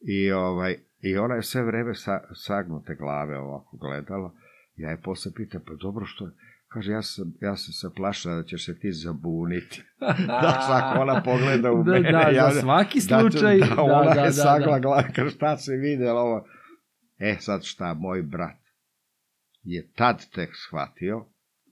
[0.00, 4.34] I, ovaj, I ona je sve vreme sa, sagnute glave ovako gledala.
[4.76, 6.32] Ja je posle pitam, pa dobro što je?
[6.74, 9.82] Kaže, ja sam, ja sam se plašila da ćeš se ti zabuniti.
[10.26, 12.12] da, ako ona pogleda u Da, mene.
[12.12, 13.58] da, ja, za svaki da, slučaj.
[13.58, 14.78] Da, Da, ona da, je da, sagla da.
[14.78, 16.44] glava, kaže, šta se videla ovo?
[17.18, 18.56] E, sad šta, moj brat
[19.62, 21.24] je tad tek shvatio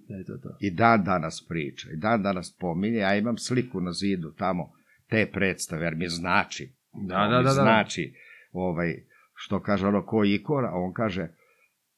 [0.08, 0.56] Da je to to.
[0.60, 4.72] i dan danas priča, i dan danas pominje, ja imam sliku na zidu tamo,
[5.10, 6.74] te predstave, jer mi znači,
[7.08, 7.50] Da, da, da, da.
[7.50, 8.14] znači,
[8.52, 8.94] ovaj,
[9.34, 11.28] što kaže ono ko ikora, on kaže,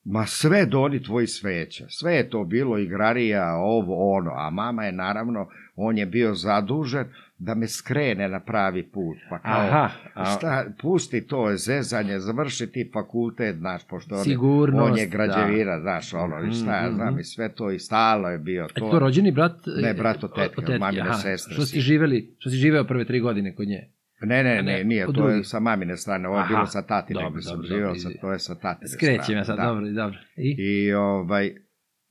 [0.07, 4.93] ma sve doni tvoji sveća, sve je to bilo igrarija, ovo, ono, a mama je
[4.93, 5.47] naravno,
[5.77, 7.05] on je bio zadužen
[7.39, 12.67] da me skrene na pravi put, pa kao, Aha, a, šta, pusti to zezanje, završi
[12.67, 14.83] ti fakultet, znaš, pošto on, je- sigurnost.
[14.85, 17.19] on je građevira, znaš, ono, i šta ja Mhm, znam, mhm.
[17.21, 18.91] i sve to, i stalo je bio E, to.
[18.91, 19.53] to rođeni brat?
[19.79, 21.15] Ne, e, brat od tetke, od mamine aha.
[21.15, 21.81] sestre Što si.
[21.81, 23.89] živeli, što si živeo prve tri godine kod nje?
[24.25, 26.67] Ne, ne, A ne, ne, nije, to je sa mamine strane, ovo je Aha, bilo
[26.67, 29.63] sa tatine, dobro, sam dobro, dobro, sa, to je sa tatine Skrećem ja sad, da.
[29.63, 30.19] dobro, dobro.
[30.37, 30.57] I?
[30.59, 31.55] I, ovaj,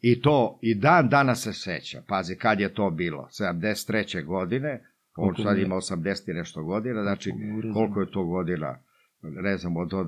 [0.02, 4.26] I to, i dan danas se seća, pazi, kad je to bilo, 73.
[4.26, 4.82] godine,
[5.16, 7.32] on sad ima 80 i nešto godina, znači,
[7.74, 8.80] koliko je to godina,
[9.22, 10.08] ne znam, od, od,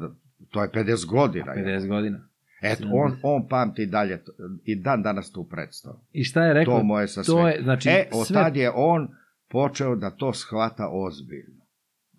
[0.49, 1.51] to je 50 godina.
[1.51, 1.80] je.
[1.80, 2.28] 50 godina.
[2.62, 4.32] Eto, on, on pamti dalje, to-
[4.64, 5.99] i dan danas tu predstavu.
[6.12, 6.78] I šta je rekao?
[6.78, 7.51] To mu je sa to sve.
[7.51, 8.34] je, znači, e, od sve...
[8.34, 9.08] tad je on
[9.49, 11.64] počeo da to shvata ozbiljno.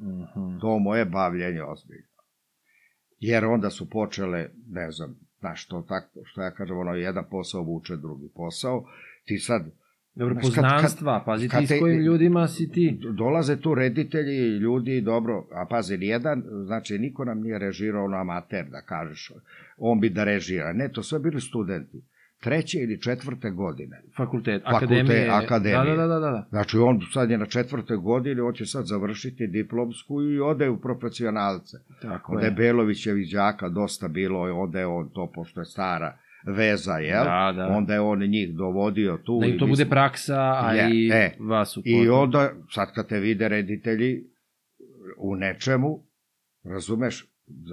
[0.00, 0.58] Mhm.
[0.60, 2.06] to moje bavljenje ozbiljno.
[3.18, 7.62] Jer onda su počele, ne znam, znaš, to tako, što ja kažem, ono, jedan posao
[7.62, 8.84] vuče drugi posao,
[9.24, 9.62] ti sad,
[10.14, 13.00] Dobro, poznanstva, pazi ti s kojim ljudima si ti.
[13.12, 18.66] dolaze tu reditelji, ljudi, dobro, a pazi, nijedan, znači, niko nam nije režirao ono amater,
[18.70, 19.32] da kažeš,
[19.78, 20.72] on bi da režira.
[20.72, 22.02] Ne, to sve bili studenti.
[22.40, 24.02] Treće ili četvrte godine.
[24.16, 25.28] Fakultet, Fakultet, akademije.
[25.30, 25.96] akademije.
[25.96, 26.46] Da, da, da, da, da.
[26.50, 30.80] Znači, on sad je na četvrtoj godini, on će sad završiti diplomsku i ode u
[30.80, 31.76] profesionalce.
[32.02, 32.50] Tako Kod je.
[32.50, 37.24] Debelovićevih đaka dosta bilo, onda je on to, pošto je stara veza, jel?
[37.24, 37.66] Da, da.
[37.66, 39.40] Onda je on njih dovodio tu.
[39.40, 41.36] Da i to bude praksa, a Je, i e.
[41.40, 44.24] vas u I onda, sad kad te vide reditelji
[45.18, 46.00] u nečemu,
[46.64, 47.26] razumeš,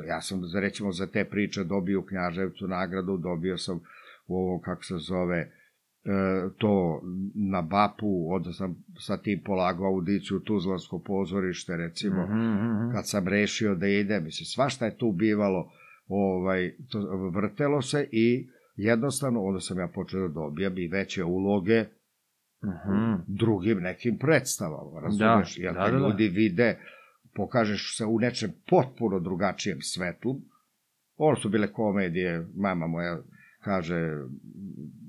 [0.08, 3.80] ja sam, za- recimo, za te priče dobio u Knjaževcu nagradu, dobio sam
[4.28, 5.50] u ovom, kako se zove, e,
[6.58, 7.02] to
[7.36, 12.92] na Bapu, onda sam sa tim polagao audiciju Tuzlansko pozorište, recimo, Mhm, mhm.
[12.92, 15.72] kad sam rešio da idem, mislim, svašta je tu bivalo,
[16.08, 17.00] ovaj, to,
[17.32, 21.86] vrtelo se i jednostavno, onda sam ja počeo da dobijam i veće uloge
[22.64, 23.14] Mhm.
[23.28, 25.58] drugim nekim predstavama, razumeš?
[25.58, 25.98] Da, Jer da, da, da.
[25.98, 26.78] ljudi vide,
[27.36, 30.36] pokažeš se u nečem potpuno drugačijem svetlu,
[31.18, 33.20] ono su bile komedije, mama moja
[33.64, 34.18] kaže,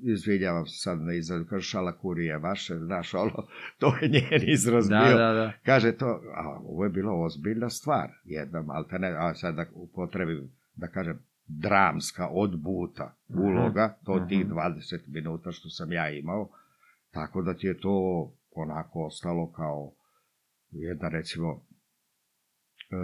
[0.03, 3.47] izvinjavam se sad na izraz, kaže šala kurije vaše, znaš, ono,
[3.81, 5.19] to je njen izraz Da, bio.
[5.19, 5.53] da, da.
[5.65, 10.89] Kaže to, a ovo je bila ozbiljna stvar, jedna maltene, a sad da upotrebim, da
[10.89, 14.53] kažem, dramska odbuta uloga, to tih mhm.
[14.53, 16.49] 20 minuta što sam ja imao,
[17.11, 19.95] tako da ti je to onako ostalo kao
[20.71, 21.67] jedna, recimo,
[22.91, 22.97] e,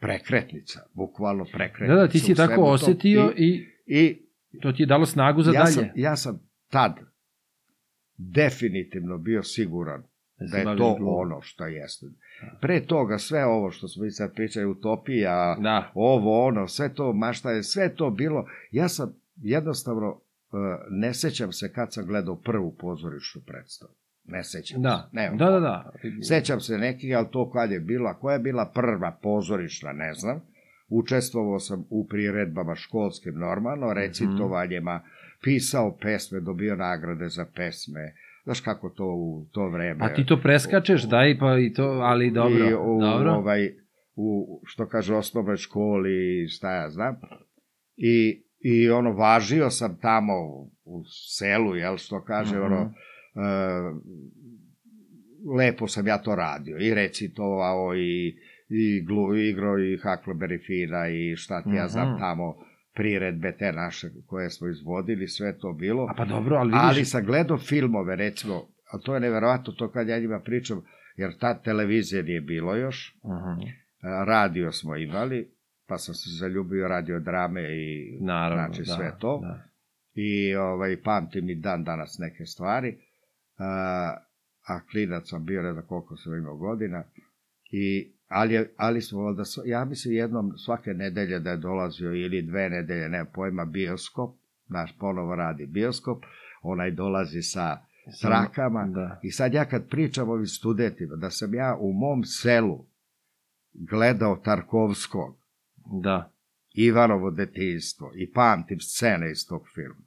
[0.00, 1.94] prekretnica, bukvalno prekretnica.
[1.94, 4.27] Da, da, ti si tako osetio I, i
[4.62, 5.72] to ti je dalo snagu za ja, dalje.
[5.72, 6.40] sam, ja sam
[6.70, 6.92] tad
[8.16, 10.02] definitivno bio siguran
[10.40, 12.06] da se je to ono što jeste.
[12.60, 15.90] Pre toga sve ovo što smo i sad pričali, utopija, Da.
[15.94, 18.46] ovo, ono, sve to, mašta je, sve to bilo.
[18.70, 20.20] Ja sam jednostavno, uh,
[20.90, 23.92] ne sećam se kad sam gledao prvu pozorišnu predstavu.
[24.24, 25.16] Ne sećam Da, se.
[25.16, 25.92] Nemam da, da, da.
[26.22, 30.14] Sećam se nekih, ali to kad je bilo, a koja je bila prva pozorišna, ne
[30.14, 30.40] znam.
[30.88, 35.00] Učestvovao sam u priredbama školskim normalno, recitovanjima,
[35.42, 38.14] pisao pesme, dobio nagrade za pesme,
[38.44, 40.04] znaš kako to u to vreme.
[40.04, 43.32] A ti to preskačeš, daj pa i to, ali dobro, I u, dobro.
[43.32, 43.72] Ovaj,
[44.16, 47.16] u, što kaže, osnovnoj školi, šta ja znam.
[47.96, 50.32] I, I ono, važio sam tamo
[50.84, 51.02] u
[51.38, 52.64] selu, jel, što kaže, Mhm.
[52.64, 52.92] ono,
[53.34, 53.40] e,
[55.56, 56.76] lepo sam ja to radio.
[56.80, 58.36] I recitovao, i,
[58.68, 62.18] i glu, igrao, i Huckleberry Fina, i šta ti ja znam Mhm.
[62.18, 62.56] tamo,
[62.94, 66.04] priredbe te naše koje smo izvodili, sve to bilo.
[66.04, 66.82] A pa dobro, ali vidiš...
[66.84, 68.54] Ali sam gledao filmove, recimo,
[68.92, 70.82] a to je neverovatno to kad ja njima pričam,
[71.16, 73.68] jer ta televizija nije bilo još, Mhm.
[74.02, 75.50] a, radio smo imali,
[75.86, 79.40] pa sam se zaljubio radio drame i Naravno, znači da, sve to.
[79.42, 79.64] Da.
[80.14, 82.96] I ovaj, pamtim i dan danas neke stvari.
[83.58, 84.16] A,
[84.66, 87.04] a klinac sam bio, ne znam koliko sam imao godina.
[87.70, 92.42] I, ali, ali smo, valjda, sv- ja mislim jednom svake nedelje da je dolazio ili
[92.42, 94.36] dve nedelje, ne pojma, bioskop,
[94.68, 96.24] naš ponovo radi bioskop,
[96.62, 97.78] onaj dolazi sa
[98.22, 98.86] trakama.
[98.86, 99.20] Da.
[99.22, 102.86] I sad ja kad pričam ovim studentima, da sam ja u mom selu
[103.72, 105.38] gledao Tarkovskog,
[106.02, 106.32] Da.
[106.74, 110.06] Ivanovo detinjstvo i pamtim scene iz tog filma.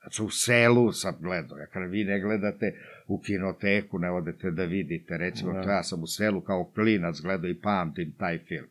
[0.00, 1.58] Znači, u selu sam gledao.
[1.58, 2.74] Ja kada vi ne gledate
[3.06, 5.62] u kinoteku, ne odete da vidite, recimo, Da.
[5.62, 8.66] to ja sam u selu kao klinac gledao i pamtim taj film.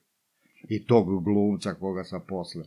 [0.70, 2.64] I tog glumca koga sam posle,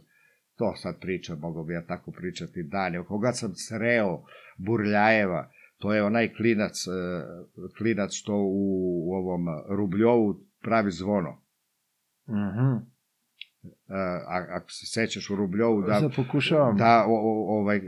[0.56, 4.22] to sad pričam, mogu bi ja tako pričati dalje, koga sam sreo,
[4.56, 11.42] Burljajeva, to je onaj klinac, eh, klinac što u, u ovom Rubljovu pravi zvono.
[12.28, 12.72] Mhm.
[12.72, 12.95] Uh,
[13.88, 16.76] a, ako se sećaš u Rubljovu, da, Sad pokušavam.
[16.76, 17.82] da o, o, ovaj, e,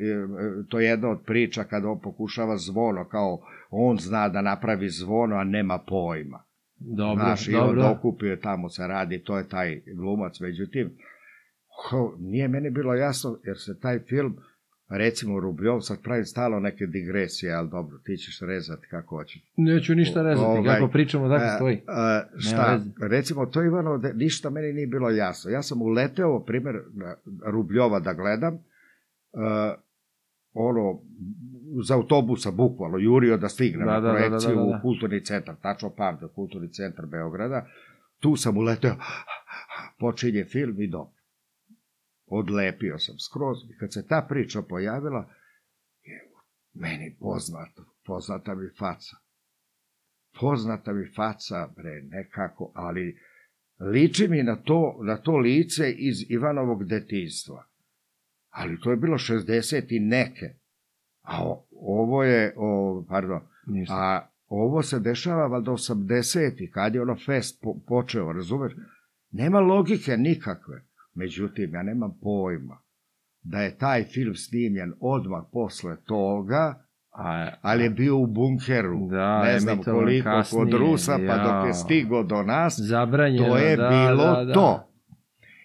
[0.69, 5.37] to je jedna od priča kada on pokušava zvono, kao on zna da napravi zvono,
[5.37, 6.43] a nema pojma.
[6.81, 7.83] Dobro, Znaš, i on dobro.
[7.83, 10.41] dokupio tamo se radi, to je taj glumac.
[10.41, 10.91] Međutim,
[12.19, 14.37] nije meni bilo jasno, jer se taj film,
[14.89, 19.43] recimo Rubljov, sad pravim stalo neke digresije, ali dobro, ti ćeš rezati kako hoćeš.
[19.57, 21.75] Neću ništa rezati, Ovaj, kako pričamo, tako E, stoji.
[21.75, 21.81] e,
[22.41, 22.91] šta, veze.
[23.09, 25.51] recimo, to Ivano, da ništa meni nije bilo jasno.
[25.51, 27.15] Ja sam uleteo, primjer, na
[27.45, 28.59] Rubljova da gledam, e,
[30.55, 31.01] ono,
[31.83, 34.63] za autobusa, bukvalno, jurio da stigne Da, na da, da, da, projekciju da, da.
[34.69, 37.67] u kulturni centar, tačno pamte, kulturni centar Beograda,
[38.19, 38.95] tu sam uleteo,
[40.01, 41.18] počinje film i dobro.
[42.31, 45.35] Odlepio sam skroz i kad se ta priča pojavila,
[46.05, 46.41] evo,
[46.75, 49.17] meni poznato, poznata mi faca
[50.41, 53.19] poznata mi faca, bre, nekako, ali
[53.93, 57.65] liči mi na to, na to lice iz Ivanovog detinjstva.
[58.51, 60.55] Ali to je bilo 60 i neke.
[61.23, 63.95] A ovo je, o, pardon, Ništa.
[63.95, 68.73] a ovo se dešava valjda 80 kad je ono fest po, počeo, razumeš?
[69.31, 70.85] Nema logike nikakve.
[71.19, 72.83] Međutim, ja nemam pojma
[73.43, 79.43] da je taj film snimljen odmah posle toga, A, ali je bio u bunkeru, Da,
[79.43, 83.77] ne znam koliko, kasnije, kod Rusa, pa dok je stigo do nas, zabranjeno, to je
[83.77, 84.53] da, bilo da, da.
[84.53, 84.89] to.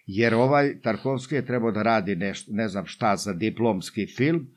[0.05, 4.47] Jer ovaj Tarkovski je trebao da radi nešto, ne znam šta za diplomski film,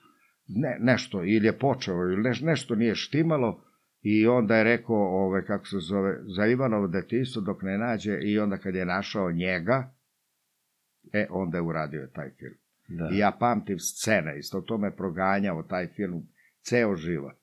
[0.48, 3.62] ne, nešto, ili je počeo, ili neš, nešto nije štimalo,
[4.02, 8.38] i onda je rekao, ove, kako se zove, za Ivanovo detinjstvo dok ne nađe, i
[8.38, 9.95] onda kad je našao njega,
[11.12, 12.54] e, onda je uradio taj film.
[12.88, 13.08] Da.
[13.12, 16.28] I ja pamtim scene, isto to me proganjao taj film
[16.62, 17.34] ceo život.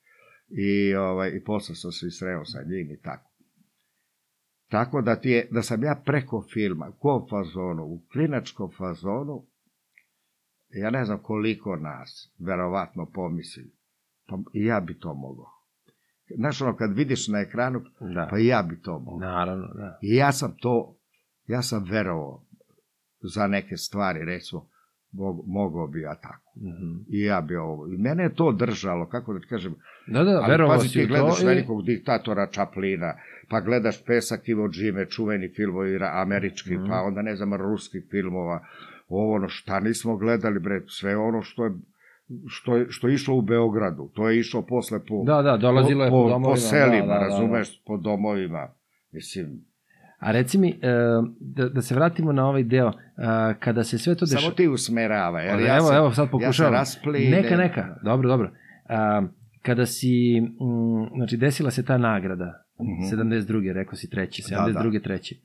[0.49, 3.30] I, ovaj, i posle sam se sreo sa njim i tako.
[4.70, 9.45] Tako da, ti je, da sam ja preko filma, u kom fazonu, u klinačkom fazonu,
[10.70, 13.72] ja ne znam koliko nas, verovatno pomisli,
[14.28, 15.45] pa i ja bi to mogao.
[16.38, 18.28] Znaš, ono, kad vidiš na ekranu, Da.
[18.32, 19.30] pa i ja bi to mogao.
[19.30, 19.99] Naravno, da.
[20.01, 20.97] I ja sam to,
[21.47, 22.45] ja sam verovao
[23.26, 24.67] za neke stvari, recimo,
[25.11, 26.51] mog, mogao bi ja tako.
[26.57, 26.91] Mhm.
[27.09, 27.88] I ja bi ovo.
[27.88, 29.76] I mene je to držalo, kako da ti kažem,
[30.07, 31.07] Da, da, ali verovao pazi si ti to.
[31.07, 33.13] gledaš i- velikog diktatora Čaplina,
[33.49, 36.88] pa gledaš Pesak Ivo Džime, čuveni filmovi američki, Mhm.
[36.88, 38.65] pa onda ne znam, ruskih filmova,
[39.09, 41.71] ovo ono, šta nismo gledali, bre, sve ono što je
[42.47, 46.03] što je, što je išlo u Beogradu, to je išlo posle po, Da, da, dolazilo
[46.03, 46.49] je po, po, domovima.
[46.49, 47.26] po selima, da, da, da, da.
[47.26, 48.69] razumeš, po domovima.
[49.11, 49.65] Mislim,
[50.24, 50.76] A reci mi, e,
[51.39, 52.93] da, da se vratimo na ovaj deo, e,
[53.59, 54.41] kada se sve to dešava...
[54.41, 56.74] samo ti usmerava, jer ja evo, sam, evo, sad ja pokušavam.
[56.74, 57.32] se rasplinem.
[57.34, 58.51] Neka, neka, dobro, dobro.
[58.86, 59.21] A,
[59.61, 60.07] kada si,
[60.41, 63.03] mm, znači, desila se ta nagrada, Mhm.
[63.11, 63.74] 72.
[63.74, 64.99] rekao si treći, Da, 72.
[64.99, 65.41] treći.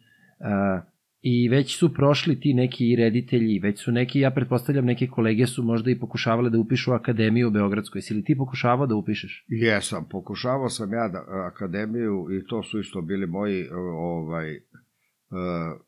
[1.20, 5.62] I već su prošli ti neki reditelji, već su neki, ja pretpostavljam, neke kolege su
[5.62, 8.02] možda i pokušavale da upišu akademiju u Beogradskoj.
[8.02, 9.44] Si li ti pokušavao da upišeš?
[9.48, 15.80] Jesam, pokušavao sam ja da, akademiju i to su isto bili moji ovaj, uh,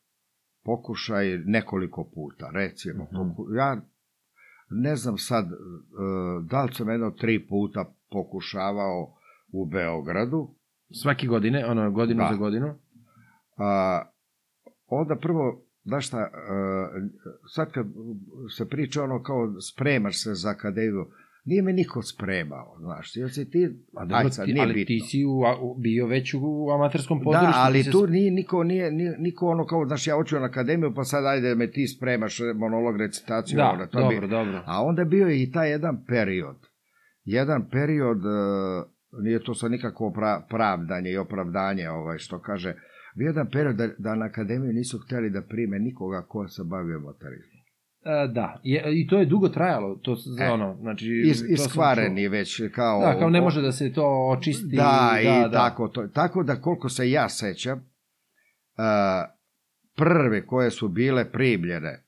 [0.64, 3.05] pokušaj nekoliko puta, recimo.
[3.05, 3.16] Mhm.
[3.16, 3.81] Poku- Ja
[4.72, 5.57] ne znam sad, e,
[6.43, 9.14] da li sam jedno tri puta pokušavao
[9.53, 10.55] u Beogradu,
[10.93, 12.28] Svaki godine, ono, godinu Da.
[12.31, 12.74] za godinu.
[13.57, 14.03] A,
[14.91, 16.88] onda prvo, znaš šta, a,
[17.55, 17.86] sad kad
[18.57, 21.07] se priča ono kao spremaš se za akademiju,
[21.45, 24.74] nije me niko spremao, znaš, jer si ti, A dobro, aj sad, ti, nije ali
[24.74, 24.86] bitno.
[24.86, 27.53] ti si u, bio već u, amaterskom pozorištu.
[27.53, 30.45] Da, ali ti se tu nije niko, nije, niko ono kao, znaš, ja hoću na
[30.45, 34.62] akademiju, pa sad ajde me ti spremaš monolog, recitaciju, Da, ono, to dobro, bi, dobro.
[34.66, 36.57] A onda bio je i taj jedan period.
[37.24, 38.28] Jedan period, e,
[39.22, 42.74] nije to sad nikakvo pra, pravdanje i opravdanje, ovaj, što kaže,
[43.15, 46.63] bio je jedan period da, da na akademiju nisu hteli da prime nikoga ko se
[46.65, 47.61] bavio amaterizmom.
[48.05, 51.23] E, da, je, i to je dugo trajalo, to E, ono, znači...
[51.27, 53.01] Is, iskvareni već kao...
[53.01, 54.77] Da, kao ne može da se to očisti.
[54.77, 56.07] Da, i tako to.
[56.07, 57.85] Tako da koliko se ja sećam, uh,
[59.97, 62.05] prve koje su bile primljene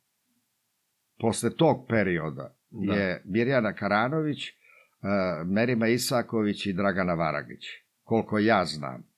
[1.18, 2.94] posle tog perioda Da.
[2.94, 7.64] je Mirjana Karanović, uh, Merima Isaković i Dragana Varagić.
[8.03, 9.11] Koliko ja znam.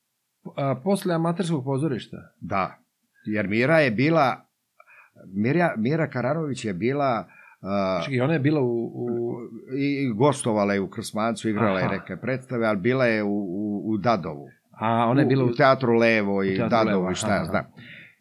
[0.57, 2.16] A, posle amaterskog pozorišta.
[2.40, 2.78] Da.
[3.26, 4.47] Jer Mira je bila
[5.26, 7.26] Mira, Mira Karanović je bila
[7.62, 8.84] uh, Čekaj, ona je bila u...
[8.84, 9.34] u...
[9.78, 11.95] i gostovala je u Krsmancu, igrala je Aha.
[11.95, 14.49] neke predstave, ali bila je u, u, u Dadovu.
[14.80, 15.47] A, ona je bila u...
[15.47, 17.64] u teatru Levo i teatru Dadovu Levo, i šta ja znam.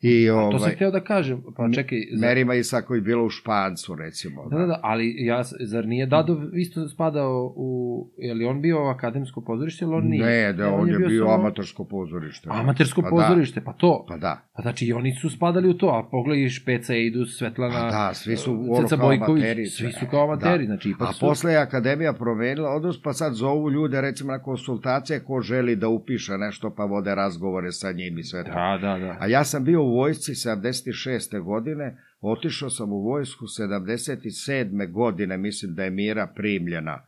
[0.04, 1.97] I To sam ovaj, hteo da kažem, pa čekaj...
[2.12, 4.45] za- Merima Isaković bila u Špancu, recimo.
[4.45, 7.70] Da, da, da, ali ja, zar nije Dadov isto spadao u...
[8.18, 10.26] Je li on bio akademsko pozorište ili on nije?
[10.26, 12.49] Ne, da, on je bio samo- amatorsko pozorište.
[12.51, 14.06] Amatersko Pa da, pozorište, pa to.
[14.08, 14.41] Pa da.
[14.56, 18.14] Pa znači i oni su spadali u to, a pogledaj Špeca, Idus, Svetlana, Pa da,
[18.14, 20.66] svi su Ceca Bojković, svi su kao amateri, Da.
[20.66, 21.20] znači ipak A su...
[21.20, 25.88] posle je akademija promenila odnos, pa sad zovu ljude, recimo na konsultacije, ko želi da
[25.88, 28.51] upiše nešto, pa vode razgovore sa njim i sve to.
[28.51, 29.18] Da, da, da.
[29.20, 31.41] A ja sam bio u vojsci 76.
[31.41, 34.11] godine, otišao sam u vojsku 77.
[34.91, 37.01] godine, mislim da je Mira primljena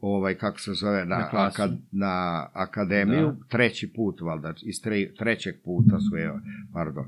[0.00, 3.36] ovaj, kako se zove, na, Na akad, na akademiju, Da.
[3.48, 6.32] treći put, valjda, iz tre, trećeg puta su je,
[6.72, 7.04] pardon,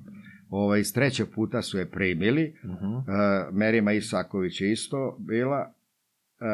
[0.50, 2.86] ovaj, iz trećeg puta su je primili, Mhm.
[2.86, 3.04] uh,
[3.52, 5.72] Merima Isaković je isto bila,
[6.40, 6.46] uh,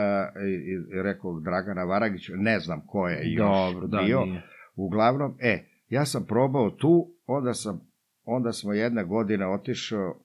[0.42, 4.42] i, i rekao Dragana Varagić, ne znam ko je još Dobro, da, bio, nije.
[4.76, 7.80] Uglavnom, e, ja sam probao tu, onda sam,
[8.24, 10.16] onda smo jedne godine otišao,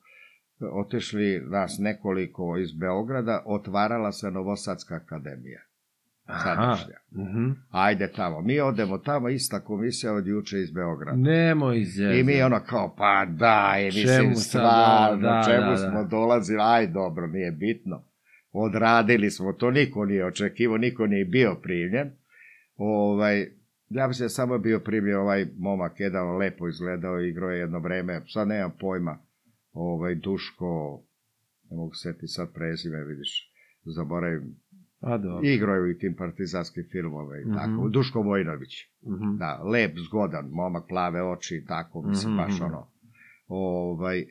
[0.59, 5.61] otišli nas nekoliko iz Beograda, otvarala se Novosadska akademija.
[6.43, 6.97] Sadašnja.
[7.11, 7.51] Mhm.
[7.71, 8.41] Ajde tamo.
[8.41, 11.17] Mi odemo tamo, ista komisija od juče iz Beograda.
[11.17, 12.19] Nemoj zezati.
[12.19, 15.77] I mi ono kao, pa daj, mislim, Čemu sad, stvarno, da, da, čemu da, da.
[15.77, 18.03] smo dolazili, aj dobro, nije bitno.
[18.51, 22.11] Odradili smo, to niko nije očekivao, niko nije bio primljen.
[22.77, 23.47] Ovaj,
[23.89, 28.21] ja bi se samo bio primljen ovaj momak, jedan lepo izgledao, igrao je jedno vreme,
[28.27, 29.17] sad nemam pojma,
[29.73, 31.01] ovaj, Duško,
[31.71, 33.51] ne mogu seti sad prezime, vidiš,
[33.85, 34.55] zaboravim,
[34.99, 35.39] A, dobro.
[35.43, 37.55] igrao je u tim partizanskim filmove i Mhm.
[37.55, 38.73] tako, Duško Vojnović.
[39.03, 39.37] Mhm.
[39.37, 42.63] Da, lep, zgodan, momak, plave oči i tako, mislim, Mhm, baš mhm.
[42.63, 42.87] ono.
[43.47, 44.27] Ovaj, uh,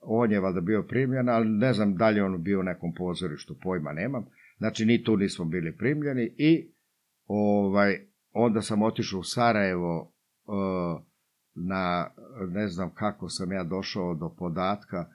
[0.00, 3.56] on je valjda bio primljen, ali ne znam da li on bio u nekom pozorištu,
[3.62, 4.26] pojma nemam.
[4.58, 6.70] Znači, ni tu nismo bili primljeni i
[7.26, 8.00] ovaj,
[8.32, 10.12] onda sam otišao u Sarajevo
[10.46, 11.02] uh,
[11.54, 12.10] na,
[12.48, 15.06] ne znam kako sam ja došao do podatka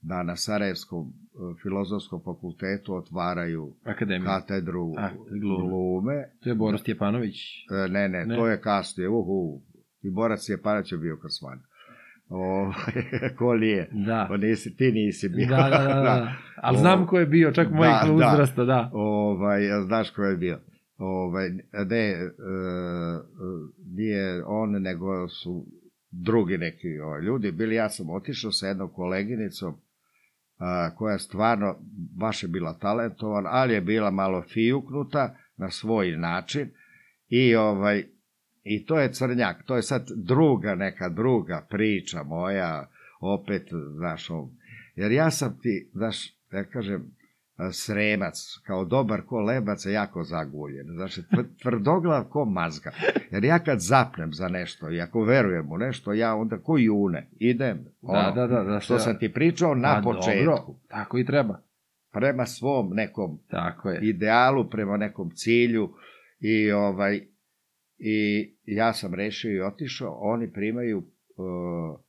[0.00, 4.30] da na Sarajevskom uh, filozofskom fakultetu otvaraju Akademija.
[4.40, 5.08] katedru A,
[5.40, 5.68] glume.
[5.68, 7.36] glume To je Boris Stjepanović.
[7.84, 8.36] E, ne, ne, Ne.
[8.36, 9.62] to je kasnije, uhu.
[10.02, 11.58] I Borac je Parać je bio Krsman.
[12.28, 12.72] O,
[13.38, 13.90] ko nije?
[13.92, 14.28] Da.
[14.30, 15.46] O, nisi, ti nisi bio.
[15.48, 16.32] Da, da, da, da.
[16.66, 18.14] Ali znam ko je bio, čak mojih Da, da.
[18.14, 18.90] uzrasta, da.
[18.92, 20.58] Ovaj, ja znaš ko je bio.
[21.04, 21.50] Ovaj,
[21.90, 22.30] ne, e,
[23.96, 25.66] nije on, nego su
[26.10, 27.74] drugi neki ovaj, ljudi bili.
[27.74, 29.74] Ja sam otišao sa jednom koleginicom
[30.58, 31.76] a, koja stvarno
[32.16, 36.70] baš je bila talentovana, ali je bila malo fijuknuta na svoj način
[37.28, 38.04] i ovaj
[38.64, 42.90] i to je crnjak, to je sad druga neka druga priča moja,
[43.20, 44.50] opet, znaš, on,
[44.94, 47.10] jer ja sam ti, znaš, ja kažem,
[47.72, 52.90] sremac, kao dobar ko lebac, jako zaguljen, tvr- tvrdoglav ko mazga,
[53.30, 57.28] jer ja kad zapnem za nešto i ako verujem u nešto, ja onda ko june,
[57.32, 58.62] idem, ono, Da, da, da.
[58.64, 61.60] da što sam ti pričao na A, početku, Dobro, tako i treba.
[62.12, 64.00] prema svom nekom Tako je.
[64.02, 65.90] idealu, prema nekom cilju
[66.40, 67.20] i ovaj
[67.98, 72.00] i ja sam rešio i otišao, oni primaju uh,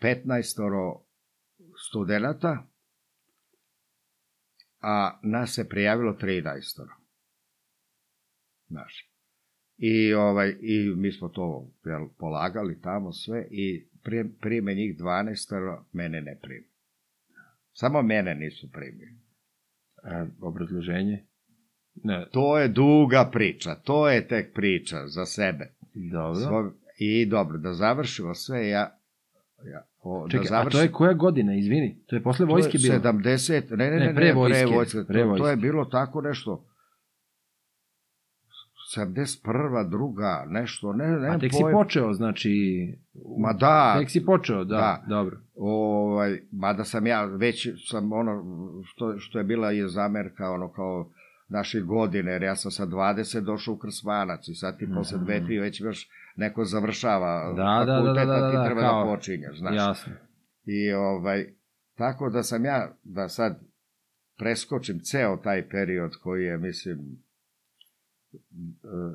[0.00, 0.98] 15
[1.82, 2.66] studenta,
[4.80, 6.88] a nas se prijavilo 13.
[8.68, 9.10] Znaš.
[9.76, 13.88] I, ovaj, I mi smo to jel, polagali tamo sve i
[14.40, 16.66] prime, njih 12, mene ne prime.
[17.72, 19.18] Samo mene nisu primili.
[20.02, 21.24] A, obrazloženje?
[21.94, 25.74] Ne, To je duga priča, to je tek priča za sebe.
[25.94, 26.40] dobro.
[26.40, 28.98] Svo, I dobro, da završimo sve, ja,
[29.72, 32.04] ja o, Čekaj, da a to je koja godina, izvini?
[32.06, 33.12] To je posle vojske je bilo?
[33.12, 34.98] 70, ne, ne, ne, Ne, pre vojske, pre vojske.
[34.98, 35.56] pre to, to je vojske.
[35.56, 36.64] bilo tako nešto,
[38.96, 39.44] 71.
[39.90, 41.78] druga, nešto, ne, ne, A tek si pojma.
[41.78, 42.52] počeo, znači...
[43.38, 45.04] Ma da, Tek si počeo, da, Da.
[45.08, 45.36] dobro.
[45.54, 48.44] ovaj, mada sam ja, već sam ono,
[48.84, 51.10] što, što je bila je zamerka, ono kao
[51.48, 55.24] naše godine, jer ja sam sa 20 došao u Krsmanac i sad ti posle Mhm.
[55.24, 58.80] dve, tri već još neko završava Da, da, da, fakultet, da, da, ti da, treba
[58.80, 59.74] kao- da počinješ, znaš.
[59.76, 60.12] Jasno.
[60.66, 61.46] I ovaj,
[61.94, 63.60] tako da sam ja, da sad
[64.36, 66.98] preskočim ceo taj period koji je, mislim,
[68.32, 68.38] e,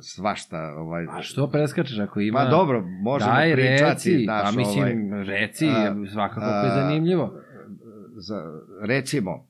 [0.03, 2.39] svašta, ovaj, A što preskačeš ako ima...
[2.39, 6.71] Pa dobro, možemo Daj, pričati, reci, naš, pa mislim, ovaj, reci, a, svakako a, je
[6.71, 7.33] zanimljivo.
[8.17, 8.43] za,
[8.81, 9.47] recimo,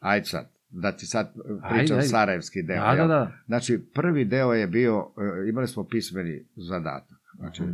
[0.00, 2.02] ajde sad, da ti sad pričam Ajde, ajde.
[2.02, 2.84] sarajevski deo.
[2.86, 3.32] Da, da, da.
[3.46, 5.10] Znači, prvi deo je bio,
[5.44, 7.72] e, imali smo pismeni zadatak, znači, Mhm.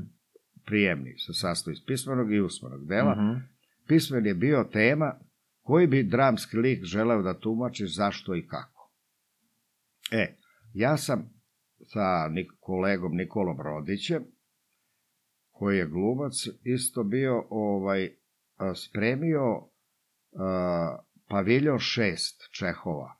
[0.66, 3.14] prijemni se sastoji iz pismenog i usmenog dela.
[3.14, 3.40] Mhm.
[3.86, 5.14] Pismen je bio tema
[5.62, 8.90] koji bi dramski lik želeo da tumači zašto i kako.
[10.12, 10.36] E,
[10.74, 11.30] ja sam
[11.84, 12.28] sa
[12.60, 14.24] kolegom Nikolom Rodićem,
[15.50, 16.32] koji je glumac,
[16.64, 18.10] isto bio ovaj
[18.74, 19.68] spremio
[20.32, 20.98] a,
[21.34, 23.14] paviljon 6 Čehova.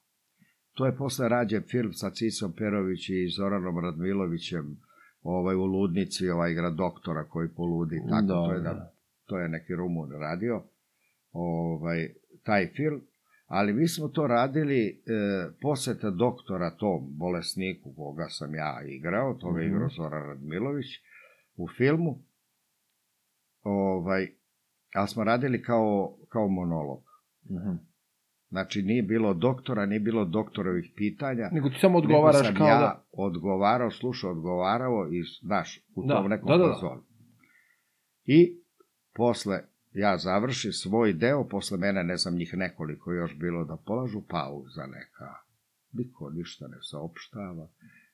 [0.72, 4.76] To je posle rađen film sa Cicom Perović i Zoranom Radmilovićem,
[5.22, 8.92] ovaj u Ludnici, ovaj igra doktora koji poludi, tako to je, da,
[9.26, 10.62] to je neki Rumun radio,
[11.32, 12.08] ovaj,
[12.42, 13.00] taj film,
[13.46, 14.94] ali mi smo to radili e,
[15.60, 19.74] poseta doktora tom bolesniku koga sam ja igrao, toga je Mhm.
[19.74, 20.86] igrao Zoran Radmilović
[21.56, 22.18] u filmu,
[23.62, 24.28] ovaj,
[24.94, 27.02] ali smo radili kao, kao monolog.
[27.50, 27.93] Mhm.
[28.54, 31.48] Znači, nije bilo doktora, nije bilo doktorovih pitanja.
[31.52, 33.04] Nego ti samo nego odgovaraš sam kao ja da...
[33.12, 37.00] odgovarao, slušao, odgovarao i, znaš, u Da, tom nekom da, da, da.
[38.24, 38.56] I
[39.14, 39.60] posle
[39.92, 44.86] ja završim svoj deo, posle mene, ne znam, njih nekoliko još bilo da polažu pauza
[44.86, 45.34] neka.
[45.92, 47.68] Niko ništa ne saopštava,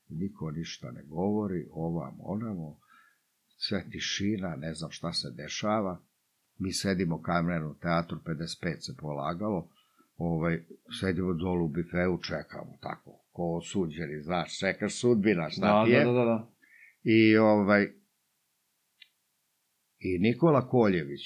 [0.08, 2.78] niko ništa ne govori, ovam, onamo,
[3.56, 6.00] sve tišina, ne znam šta se dešava.
[6.58, 9.68] Mi sedimo u kamernom teatru, 55 se polagalo,
[10.20, 10.58] ovaj,
[11.00, 16.04] sedimo dolu u bifeu, čekamo tako, ko osuđeni, znaš, čekaš sudbina, šta Da, ti je.
[16.04, 16.50] da, da, da.
[17.02, 17.82] I ovaj
[19.98, 21.20] i Nikola Koljević,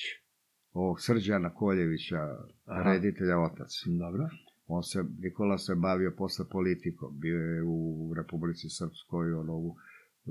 [0.72, 2.20] ovog Srđana Koljevića,
[2.64, 2.82] Aha.
[2.82, 3.70] reditelja otac.
[3.99, 4.28] Dobro.
[4.66, 10.30] On se, Nikola se bavio posle politikom, bio je u Republici Srpskoj, on ovu, e,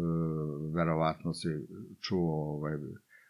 [0.76, 1.48] verovatno si
[2.02, 2.74] čuo, ovaj,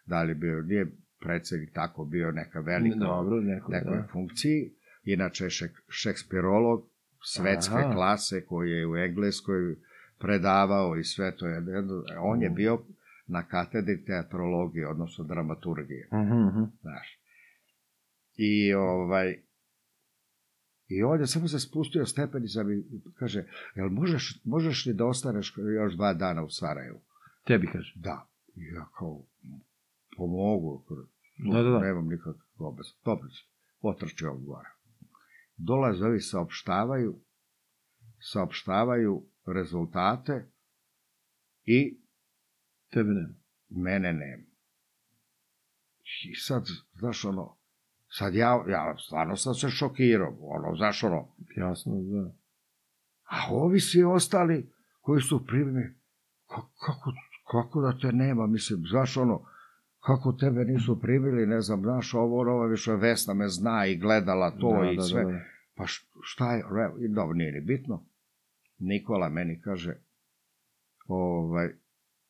[0.06, 0.86] da li bio, nije
[1.20, 4.08] predsednik tako, bio neka velika Dobro, neko, nekoj da.
[4.12, 4.74] funkciji,
[5.04, 6.88] inače šek, šekspirolog
[7.22, 7.92] svetske Aha.
[7.94, 9.76] klase koji je u Engleskoj
[10.18, 11.62] predavao i sve to je,
[12.20, 12.82] on je bio
[13.26, 16.64] na katedri teatrologije, odnosno dramaturgije, Mhm, mhm.
[16.80, 17.20] znaš.
[18.36, 19.42] I ovaj,
[20.88, 23.44] I on je samo se spustio stepenica i kaže,
[23.74, 27.00] jel možeš, možeš li da ostaneš još dva dana u Sarajevu?
[27.46, 27.92] Tebi kaže.
[27.96, 28.28] Da.
[28.56, 29.22] I ja kao,
[30.16, 30.84] pomogu.
[31.52, 31.78] Da, da, da.
[31.78, 32.90] Nemam nikakve obaveze.
[33.04, 33.28] Dobro,
[33.80, 34.68] otrčio on gore.
[35.56, 37.20] Dolaze ovi saopštavaju,
[38.32, 40.50] saopštavaju rezultate
[41.64, 42.00] i
[42.90, 43.34] Tebe nema.
[43.68, 44.54] mene nema.
[46.30, 46.66] I sad,
[46.98, 47.58] znaš ono,
[48.08, 52.34] sad ja, ja stvarno sam se šokirao, ono, znaš ono, Jasno, da.
[53.22, 55.94] a ovi svi ostali koji su primili,
[56.46, 57.12] kako, kako,
[57.50, 59.46] kako da te nema, mislim, znaš ono,
[60.06, 64.50] kako tebe nisu primili, ne znam, znaš, ovo, ovo, više Vesna me zna i gledala
[64.50, 65.24] to da, i da, sve.
[65.24, 65.40] Da, da.
[65.74, 65.84] Pa
[66.22, 66.64] šta je,
[67.08, 68.04] dobro, nije ni bitno.
[68.78, 69.96] Nikola meni kaže,
[71.06, 71.68] ovaj,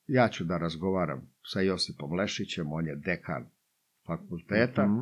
[0.06, 3.46] ja ću da razgovaram sa Josipom Lešićem, on je dekan
[4.06, 5.00] fakulteta, Mhm.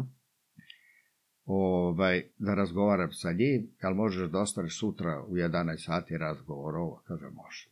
[1.45, 7.03] ovaj, da razgovaram sa njim, jel možeš da ostaneš sutra u 11 sati razgovor ovo?
[7.07, 7.69] Kaže, može.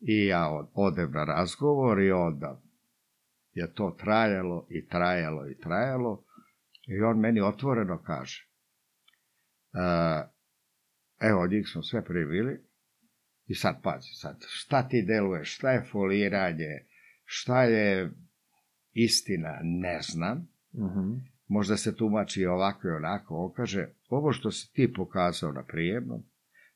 [0.00, 2.60] I ja od, odem na razgovor i onda
[3.54, 6.24] je to trajalo i trajalo i trajalo
[6.86, 8.48] i on meni otvoreno kaže
[9.72, 10.28] uh,
[11.20, 12.60] evo, njih smo sve primili
[13.46, 16.86] i sad pazi, sad, šta ti deluješ, šta je foliranje,
[17.24, 18.10] šta je
[18.92, 21.14] istina, ne znam, Mhm.
[21.48, 26.22] možda se tumači ovako i onako, on kaže, ovo što si ti pokazao na prijemnom,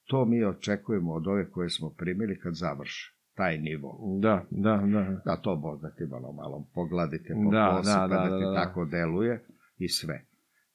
[0.05, 3.18] to mi očekujemo od ove koje smo primili kad završe.
[3.39, 4.19] Taj nivo.
[4.21, 5.21] Da, da, da.
[5.25, 8.85] Da, to možda ti malo, malo pogladite po Da, kosi, da, da, da, da, tako
[8.85, 9.45] deluje
[9.79, 10.25] i sve.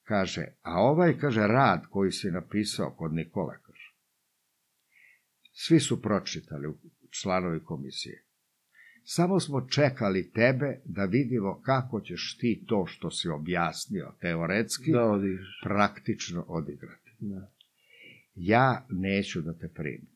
[0.04, 3.94] Kaže, a ovaj, kaže, rad koji si napisao kod Nikole, kaže,
[5.52, 6.74] svi su pročitali
[7.22, 8.24] članovi komisije.
[9.04, 15.20] Samo smo čekali tebe da vidimo kako ćeš ti to što si objasnio teoretski Da
[15.64, 17.12] praktično odigrati.
[17.20, 17.52] Da.
[18.36, 20.13] Ja neću da te primim.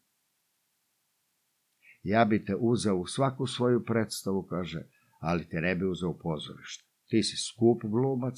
[2.08, 4.82] Ja bi te uzeo u svaku svoju predstavu, kaže,
[5.20, 6.84] ali te ne bi uzeo u pozorište.
[7.10, 8.36] Ti si skup glumac,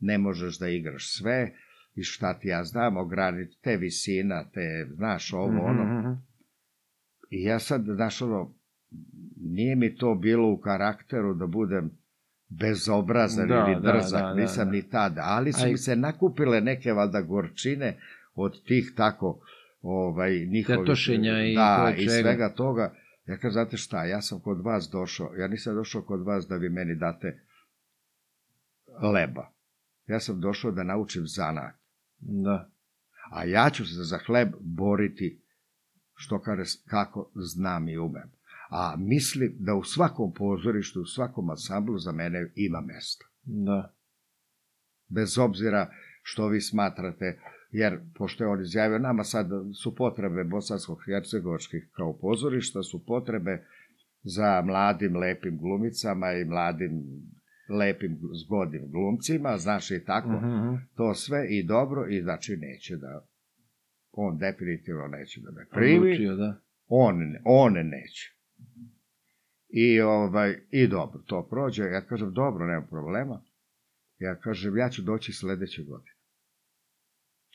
[0.00, 1.52] ne možeš da igraš sve,
[1.94, 5.84] i šta ti ja znam, ogranič, te visina, te, znaš, ovo, ono.
[5.84, 6.12] Mhm.
[7.30, 8.54] I ja sad, znaš, ono,
[9.36, 11.90] nije mi to bilo u karakteru da budem
[12.48, 14.72] bezobrazan Da, ili da, drzak, da, da, nisam da.
[14.72, 18.00] ni tada, ali su Aj- mi se nakupile neke valjda gorčine
[18.34, 19.40] od tih tako
[19.82, 22.94] ovaj njihovih Tetošenja i da, i svega toga.
[23.26, 26.56] Ja kažem, znate šta, ja sam kod vas došao, ja nisam došao kod vas da
[26.56, 27.40] vi meni date
[29.12, 29.52] leba.
[30.06, 31.74] Ja sam došao da naučim zanat.
[32.18, 32.70] Da.
[33.30, 35.42] A ja ću se za hleb boriti
[36.14, 38.30] što kaže, kako znam i umem.
[38.70, 43.26] A mislim da u svakom pozorištu, u svakom ansamblu za mene ima mesta.
[43.42, 43.94] Da.
[45.08, 45.90] Bez obzira
[46.22, 47.40] što vi smatrate,
[47.70, 49.46] jer pošto je on izjavio nama sad
[49.82, 53.64] su potrebe bosansko-hercegovačkih kao pozorišta, su potrebe
[54.22, 57.02] za mladim lepim glumicama i mladim
[57.78, 60.74] lepim zgodnim glumcima, znaš i tako, Mhm.
[60.96, 63.26] to sve i dobro i znači neće da
[64.12, 66.60] on definitivno neće da me primi, Odlučio, da.
[66.86, 68.36] on, on neće.
[69.68, 71.84] I, ovaj, I dobro, to prođe.
[71.84, 73.42] Ja kažem, dobro, nema problema.
[74.18, 76.09] Ja kažem, ja ću doći sledeće godine.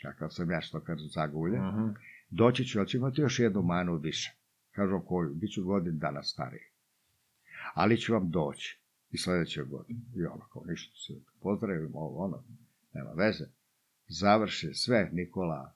[0.05, 1.57] Kakav sam ja, što kažem, zagulje.
[1.59, 1.87] Mhm.
[2.29, 4.37] Doći ću, ali ću imati još jednu manu više.
[4.71, 6.61] Kažu koju, bit ću godin dana stariji.
[7.73, 8.81] Ali ću vam doći
[9.11, 9.99] i sledeće godine.
[10.15, 12.43] I ono, kao ništa se pozdravimo, ovo, ono,
[12.93, 13.45] nema veze.
[14.07, 15.73] Završi sve, Nikola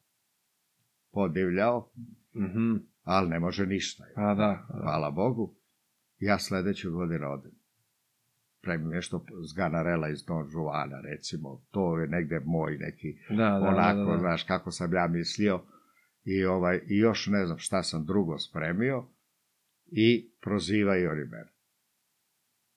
[1.12, 1.90] podivljao,
[2.36, 2.76] Mhm.
[3.04, 4.04] ali ne može ništa.
[4.16, 4.34] Pa da.
[4.36, 4.68] da.
[4.82, 5.56] Hvala Bogu.
[6.20, 7.52] Ja sledeću godinu odem.
[8.62, 11.66] Pravim nešto s Ganarela iz Don Juana, recimo.
[11.72, 14.20] To je negde moj neki, Da, da, onako, da, da, da.
[14.20, 15.62] znaš, kako sam ja mislio.
[16.24, 19.06] I, ovaj, I još ne znam šta sam drugo spremio.
[19.86, 21.52] I prozivaju oni mene.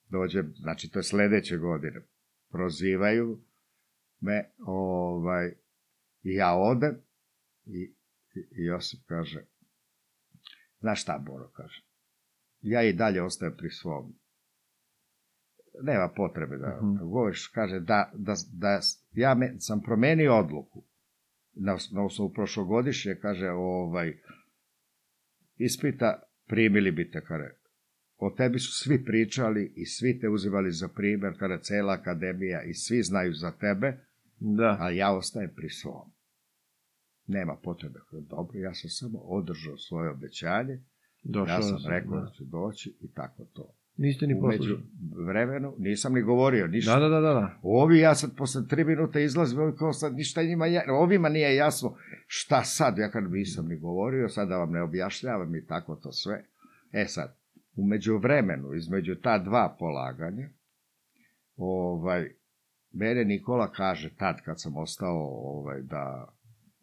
[0.09, 2.01] Dođe, znači to je sledeće godine.
[2.51, 3.41] Prozivaju
[4.19, 5.53] me, ovaj,
[6.23, 7.01] i ja odem
[7.65, 7.95] i,
[8.35, 9.45] i, i Josip kaže,
[10.79, 11.83] znaš šta, Boro, kaže,
[12.61, 14.15] ja i dalje ostajem pri svom.
[15.81, 16.91] Nema potrebe da Mhm.
[16.93, 18.79] uh govoriš, kaže, da, da, da
[19.13, 20.83] ja me, sam promenio odluku
[21.53, 24.13] na, na osnovu prošlogodišnje, kaže, ovaj,
[25.57, 27.49] ispita, primili bi te, kaže,
[28.17, 32.73] o tebi su svi pričali i svi te uzimali za primer, kada cela akademija i
[32.73, 33.97] svi znaju za tebe,
[34.39, 34.77] Da.
[34.79, 36.11] a ja ostajem pri svom.
[37.27, 37.99] Nema potrebe.
[38.11, 40.83] Dobro, ja sam samo održao svoje obećanje,
[41.23, 42.21] Došao ja sam sam, rekao da.
[42.25, 43.75] da ću doći i tako to.
[43.97, 44.79] Niste ni poslušali.
[45.27, 46.93] vremenu nisam ni govorio ništa.
[46.93, 47.33] Da, da, da, da.
[47.33, 47.59] da.
[47.61, 51.95] Ovi, ja sad posle tri minuta izlazim, ovi kao sad ništa njima, ovima nije jasno
[52.27, 56.11] šta sad, ja kad nisam ni govorio, sad da vam ne objašnjavam i tako to
[56.11, 56.43] sve.
[56.91, 57.37] E sad,
[57.75, 60.49] umeđu vremenu, između ta dva polaganja,
[61.55, 62.29] ovaj,
[62.93, 66.33] mene Nikola kaže tad kad sam ostao ovaj, da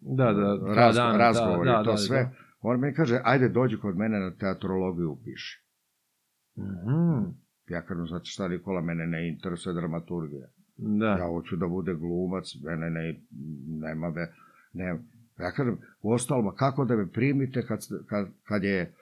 [0.01, 2.31] Da, da, Raz, dana, razgovor da, i da, to da, sve, Da.
[2.61, 5.70] on meni kaže, ajde dođi kod mene na teatrologiju upiši.
[6.61, 7.31] Mhm.
[7.69, 10.49] Ja kažem, znate šta, Nikola, mene ne interesuje dramaturgija.
[10.77, 11.07] Da.
[11.07, 13.21] Ja hoću da bude glumac, mene ne,
[13.67, 14.33] nema ve,
[14.73, 14.85] ne,
[15.39, 18.95] ja kažem, u ostalom, kako da me primite kad, kad, kad je,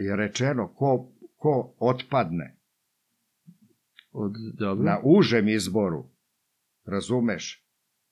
[0.00, 2.56] je rečeno ko, ko otpadne
[4.12, 4.84] Od, dobro.
[4.84, 6.04] na užem izboru,
[6.84, 7.66] razumeš,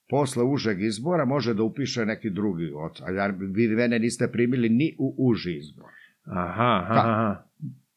[0.09, 2.71] posle užeg izbora može da upiše neki drugi,
[3.05, 5.91] a ja, vi mene niste primili ni u uži izbor.
[6.25, 7.50] Aha, aha, aha.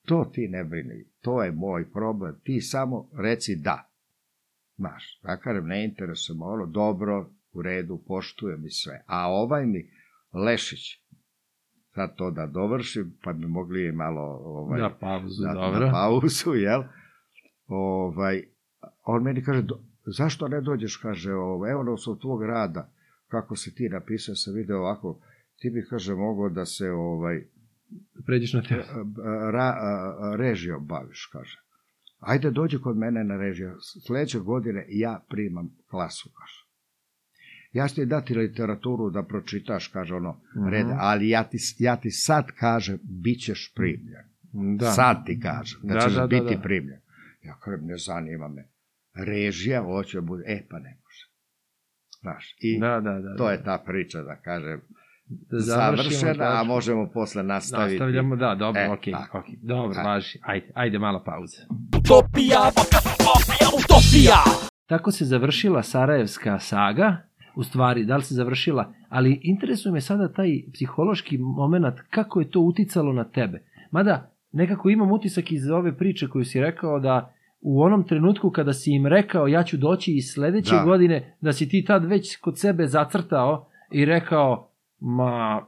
[0.04, 3.90] To ti ne brini, to je moj problem, ti samo reci da.
[4.76, 9.02] Znaš, ja kažem, ne interesuje me ono, dobro, u redu, poštujem i sve.
[9.06, 9.90] A ovaj mi,
[10.32, 10.80] Lešić,
[11.94, 15.86] sad to da dovršim, pa bi mogli malo ovaj, Da, pauzu, da, dobro.
[15.86, 16.82] na pauzu, jel?
[17.66, 18.42] Ovaj,
[19.04, 22.90] on meni kaže, "Do- zašto ne dođeš, kaže, ovaj, evo na osnovu tvog rada,
[23.28, 25.20] kako si ti napisao, sam video ovako,
[25.58, 27.44] ti bi, kaže, mogao da se, ovaj,
[28.26, 28.76] Pređeš na te.
[29.52, 29.74] ra,
[30.36, 31.58] režijom baviš, kaže.
[32.20, 33.74] Ajde, dođi kod mene na režiju.
[34.06, 36.64] Sledeće godine ja primam klasu, kaže.
[37.72, 40.68] Ja ću ti dati literaturu da pročitaš, kaže ono, Mhm.
[40.68, 44.24] red, ali ja ti, ja ti sad kažem, bit ćeš primljen.
[44.78, 44.86] Da.
[44.86, 46.62] Sad ti kažem, da, Da, ćeš da, da, biti da.
[46.62, 47.00] primljen.
[47.42, 48.68] Ja kažem, ne zanima me.
[49.16, 51.24] Režija, hoće da bude, e pa ne može.
[52.20, 53.36] Znaš, i Da, da, da.
[53.36, 53.50] to da.
[53.50, 54.80] je ta priča, da kažem,
[55.26, 57.92] Da završimo završena, a možemo posle nastaviti.
[57.92, 59.38] Nastavljamo, da, dobro, E, okej, tako.
[59.38, 59.54] okej.
[59.62, 60.08] Dobro, Ajde.
[60.08, 60.38] važi.
[60.42, 61.62] Ajde, ajde, mala pauza.
[61.98, 64.38] Utopija, podcast Utopija, Utopija.
[64.86, 67.16] Tako se završila Sarajevska saga,
[67.56, 72.50] u stvari, da li se završila, ali interesuje me sada taj psihološki moment, kako je
[72.50, 73.62] to uticalo na tebe.
[73.90, 78.72] Mada, nekako imam utisak iz ove priče koju si rekao da u onom trenutku kada
[78.72, 80.82] si im rekao ja ću doći iz sledeće Da.
[80.84, 84.70] godine, da si ti tad već kod sebe zacrtao i rekao,
[85.04, 85.66] ma,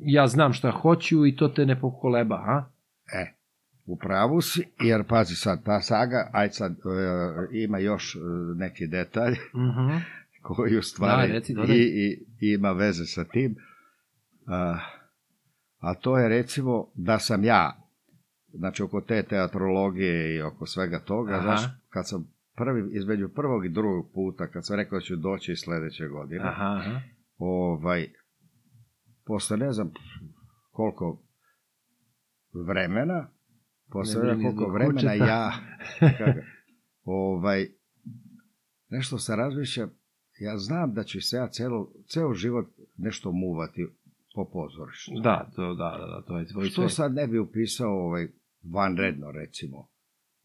[0.00, 2.64] ja znam šta hoću i to te ne pokoleba, a?
[3.12, 3.32] E,
[3.86, 6.76] u pravu si, jer pazi sad, ta saga, aj sad, e,
[7.62, 8.18] ima još e,
[8.56, 9.96] neki detalj Mhm.
[10.42, 13.56] koji u stvari Da, reci, i, i, i ima veze sa tim.
[14.46, 14.78] A,
[15.78, 17.76] a to je recimo da sam ja,
[18.52, 21.42] znači oko te teatrologije i oko svega toga, Aha.
[21.42, 25.56] znaš, kad sam prvi, između prvog i drugog puta, kad sam rekao da ću doći
[25.56, 27.00] sledeće godine, Aha, aha.
[27.38, 28.08] ovaj,
[29.30, 29.92] posle ne znam
[30.70, 31.22] koliko
[32.66, 33.30] vremena,
[33.92, 35.52] posle Ne ne koliko vremena ja,
[36.18, 36.40] kako,
[37.24, 37.68] ovaj,
[38.88, 39.90] nešto se razmišljam,
[40.40, 42.66] ja znam da ću se ja celo, ceo život
[42.96, 43.86] nešto muvati
[44.34, 45.12] po pozorištu.
[45.22, 48.28] Da, to, da, da, da, to je tvoj Što sad ne bi upisao ovaj,
[48.74, 49.88] vanredno, recimo,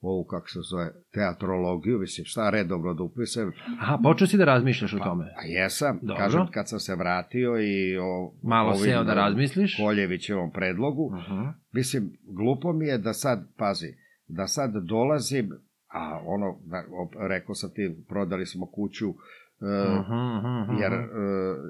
[0.02, 4.94] ovu, kako se zove, teatrologiju, mislim, šta redovno da upišem, Aha, počeo si da razmišljaš
[4.94, 5.26] o tome.
[5.36, 6.16] Pa jesam, Dobro.
[6.18, 9.78] kažem, kad sam se vratio i o Malo ovim, seo da razmisliš.
[9.86, 11.54] Koljevićevom predlogu, Uh-huh.
[11.74, 13.88] mislim, glupo mi je da sad, pazi,
[14.28, 15.50] da sad dolazim,
[15.94, 16.84] a ono, da,
[17.28, 19.14] rekao sam ti, prodali smo kuću, e,
[19.62, 21.06] Uh-huh, jer e,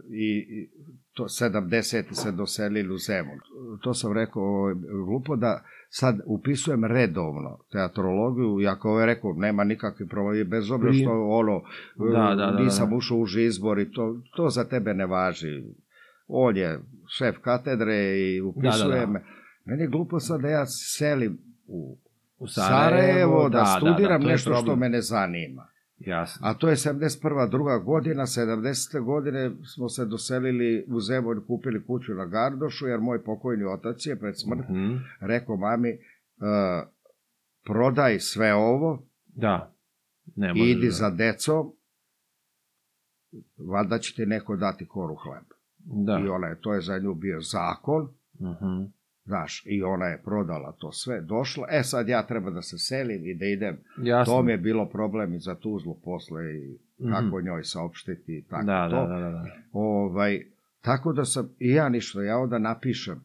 [0.10, 0.70] i, i
[1.14, 3.40] to 70 se doselili u Zemun.
[3.84, 4.76] To sam rekao, ovo je
[5.06, 5.64] glupo da
[6.00, 11.62] sad upisujem redovno teatrologiju, iako ovo je rekao, nema nikakve problemi, bez obzira što ono,
[12.14, 12.96] Da, e, da, da, nisam da.
[12.96, 15.64] ušao u izbor i to, to za tebe ne važi.
[16.28, 16.80] On je
[17.18, 19.06] šef katedre i Da, da, da.
[19.06, 19.24] me.
[19.66, 21.98] Meni je glupo sad da ja selim u
[22.40, 25.68] U Sarajevo, da, studiram nešto što me ne zanima.
[25.98, 26.48] Jasno.
[26.48, 27.20] A to je 71.
[27.50, 28.66] druga godina, 70.
[29.02, 34.20] godine smo se doselili u Zemun, kupili kuću na Gardošu, jer moj pokojni otac je
[34.20, 34.96] pred smrt Mhm.
[35.22, 36.88] rekao mami, uh,
[37.66, 39.74] prodaj sve ovo, Da.
[40.36, 40.92] Ne može idi da...
[40.92, 41.72] za decom,
[43.60, 45.56] valjda će ti neko dati koru hleba.
[46.06, 46.20] Da.
[46.20, 48.10] I ona je, to je za nju bio zakon,
[48.40, 48.84] Mhm.
[49.26, 53.26] Znaš, i ona je prodala to sve, došla, e sad ja treba da se selim
[53.26, 53.78] i da idem.
[53.98, 54.34] Jasno.
[54.34, 57.10] To mi je bilo problem i za Tuzlu posle i Mhm.
[57.10, 58.96] kako njoj saopštiti i tako Da, to.
[58.98, 59.46] da, da, da, da.
[59.72, 60.46] Ovaj,
[60.82, 63.24] tako da sam, i ja ništa, ja onda napišem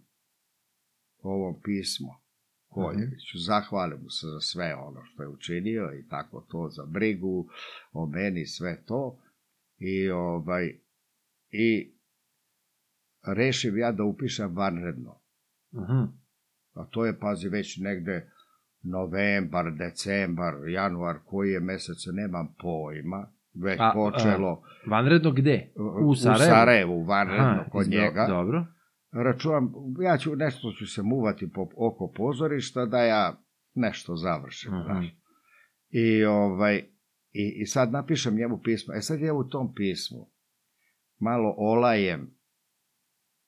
[1.23, 2.21] ovo pismo
[2.69, 7.49] Koljeviću, zahvalim mu se za sve ono što je učinio i tako to, za brigu
[7.93, 9.19] o meni, sve to.
[9.79, 10.75] I, ovaj,
[11.51, 11.93] i
[13.27, 15.20] rešim ja da upišem vanredno.
[15.75, 16.05] Mhm.
[16.73, 18.31] A to je, pazi, već negde
[18.85, 24.63] novembar, decembar, januar, koji je mesec, nemam pojma, već A, počelo.
[24.87, 25.73] Vanredno gde?
[25.77, 26.45] U u Sarajevu?
[26.47, 28.27] Sarajevu, vanredno Aha, kod izdo- njega.
[28.29, 28.67] Dobro.
[29.13, 33.41] Računam, ja ću nešto ću se muvati po, oko pozorišta da ja
[33.75, 34.83] nešto završim, Mhm.
[34.85, 35.07] znaš.
[35.89, 36.77] I, ovaj,
[37.33, 38.95] i, I sad napišem njemu pismo.
[38.95, 40.31] E sad je u tom pismu
[41.19, 42.31] malo olajem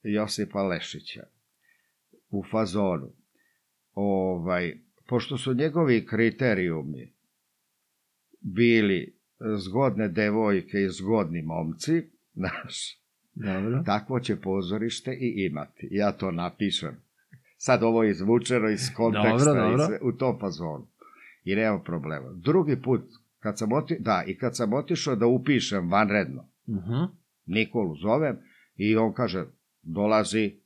[0.03, 1.23] Josipa Lešića
[2.33, 3.09] u fazonu.
[3.95, 7.13] Ovaj, pošto su njegovi kriterijumi
[8.41, 9.15] bili
[9.57, 12.03] zgodne devojke i zgodni momci,
[12.41, 12.99] znaš,
[13.35, 13.83] Dobro.
[13.87, 15.89] takvo će pozorište i imati.
[15.91, 16.97] Ja to napišem.
[17.57, 19.85] Sad ovo je izvučeno iz konteksta Dobro, dobro.
[19.85, 20.87] i sve, u tom fazonu.
[21.45, 22.33] I nema problema.
[22.35, 23.01] Drugi put,
[23.39, 27.05] kad sam oti, da, i kad sam otišao da upišem vanredno, Mhm.
[27.47, 28.39] Nikolu zovem
[28.77, 29.45] i on kaže,
[29.83, 30.62] dolazi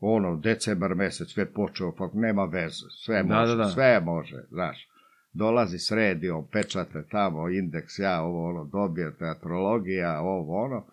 [0.00, 3.68] ono, decembar mesec, sve počeo, pa nema veze, sve Da, može, da, da.
[3.68, 4.88] sve može, znaš.
[5.32, 10.86] Dolazi sredi, on pečate tamo, indeks, ja ovo, ono, dobije teatrologija, ovo, ono,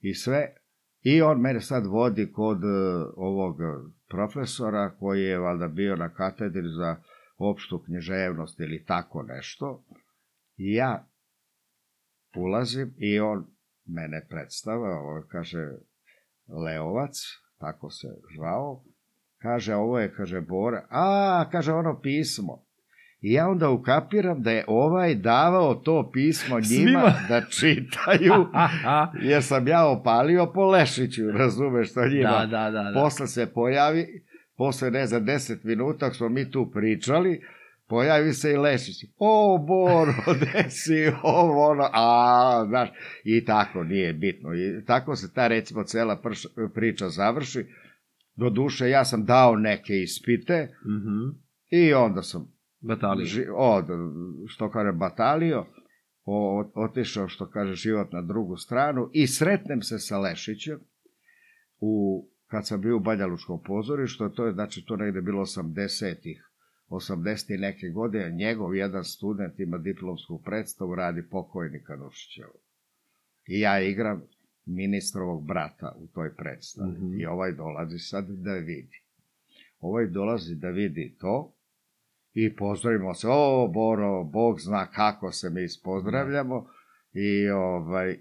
[0.00, 0.54] i sve.
[1.02, 3.56] I on mene sad vodi kod uh, ovog
[4.08, 6.96] profesora koji je valjda bio na katedri za
[7.38, 9.84] opštu književnost ili tako nešto.
[10.56, 11.06] I ja
[12.36, 13.46] ulazim i on
[13.86, 15.68] mene predstava, ovo kaže
[16.48, 17.16] Leovac,
[17.58, 18.82] tako se zvao,
[19.42, 22.68] kaže ovo je, kaže Bora, a, kaže ono pismo.
[23.20, 27.14] I ja onda ukapiram da je ovaj davao to pismo njima Svima.
[27.28, 28.46] da čitaju,
[29.30, 32.30] jer sam ja opalio po Lešiću, razumeš što njima.
[32.30, 32.90] Da, da, da.
[32.90, 33.00] da.
[33.00, 34.06] Posle se pojavi,
[34.56, 37.40] posle, ne za 10 minuta, smo mi tu pričali,
[37.88, 38.96] pojavi se i Lešić.
[39.18, 42.88] O, Boro, gde si, ovo, ono, a, znaš,
[43.24, 44.54] i tako, nije bitno.
[44.54, 46.42] I tako se ta, recimo, cela prš,
[46.74, 47.66] priča završi.
[48.36, 51.28] Do duše, ja sam dao neke ispite Mhm.
[51.70, 53.26] i onda sam Batalija.
[53.26, 53.84] ži, od,
[54.46, 55.66] što kaže, batalio,
[56.24, 60.78] o, otišao, što kaže, život na drugu stranu i sretnem se sa Lešićem
[61.80, 66.47] u, kad sam bio u Banja Lučkom pozorištu, to je, znači, to negde bilo 80-ih,
[66.88, 72.58] 80 i neke godine, njegov jedan student ima diplomsku predstavu, radi pokojnika Nušićeva.
[73.46, 74.22] I ja igram
[74.66, 76.92] ministrovog brata u toj predstavi.
[76.92, 77.20] Mhm.
[77.20, 79.02] I ovaj dolazi sad da vidi.
[79.80, 81.54] Ovaj dolazi da vidi to
[82.34, 86.66] i pozdravimo se, o, Boro, Bog zna kako se mi ispozdravljamo
[87.12, 88.18] i ovaj,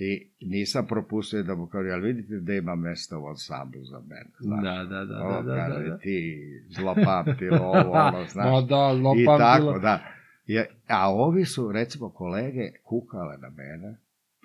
[0.00, 4.30] i nisam propustio da mu kažem, ali vidite da ima mesta u ansamblu za mene.
[4.38, 5.98] Znaš, Da, da, da, o, da, da, kaže, da, da.
[5.98, 8.46] ti zlopamtilo, ovo, ono, znaš.
[8.46, 10.00] Ma da, I lopam tako, da.
[10.46, 13.96] Je, a ovi su, recimo, kolege kukale na mene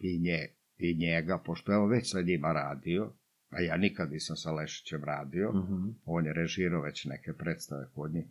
[0.01, 3.11] i, nje, i njega, pošto je on već sa njima radio,
[3.49, 5.89] a ja nikad nisam sa Lešićem radio, Mhm.
[6.05, 8.25] on je režirao već neke predstave kod njih,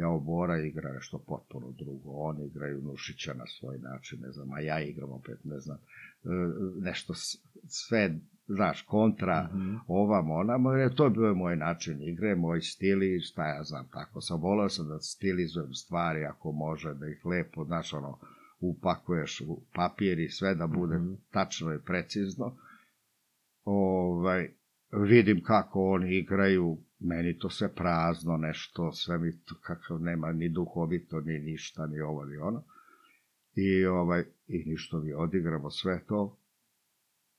[0.00, 4.60] ja Bora igra nešto potpuno drugo, oni igraju Nušića na svoj način, ne znam, a
[4.60, 5.76] ja igram opet, ne znam,
[6.24, 6.28] e,
[6.80, 7.14] nešto
[7.66, 8.18] sve,
[8.48, 9.74] znaš, kontra, Mhm.
[9.86, 13.88] ovam, onam, jer to je bio moj način igre, moj stil i šta ja znam,
[13.88, 18.18] tako sam, voleo sam da stilizujem stvari ako može, da ih lepo, znaš, ono,
[18.60, 21.12] upakuješ u papir i sve da bude Mhm.
[21.30, 22.56] tačno i precizno.
[23.64, 24.48] Ovaj,
[24.92, 30.48] vidim kako oni igraju, meni to sve prazno, nešto, sve mi to kakav nema ni
[30.48, 32.64] duhovito, ni ništa, ni ovo, ni ono.
[33.54, 36.38] I, ovaj, i ništa mi odigramo sve to.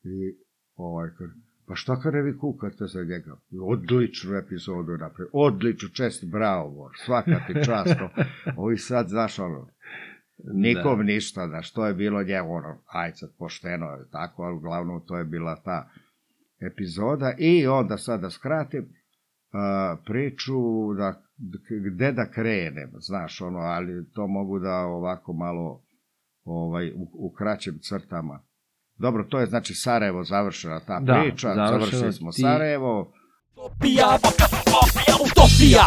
[0.04, 0.36] I
[0.76, 1.10] ovaj,
[1.68, 3.38] pa šta kada vi kukate za njega?
[3.62, 7.98] Odličnu epizodu napravio, odličnu, čest, bravo, svaka ti čast.
[8.00, 8.10] to.
[8.56, 9.68] Ovi sad, znaš, ono,
[10.54, 11.04] nikom Da.
[11.04, 15.18] ništa, znaš, to je bilo njemu, ono, aj sad, pošteno je tako, ali uglavnom to
[15.18, 15.90] je bila ta
[16.60, 17.34] epizoda.
[17.38, 18.90] I onda sad da skratim,
[20.06, 20.54] priču
[20.94, 21.22] da,
[21.88, 25.82] gde da krenem, znaš, ono, ali to mogu da ovako malo
[26.44, 28.40] ovaj, u, u kraćim crtama.
[28.98, 33.14] Dobro, to je znači Sarajevo završena ta Da, priča, završili smo ti- Sarajevo,
[33.54, 35.86] Utopija, utopija, utopija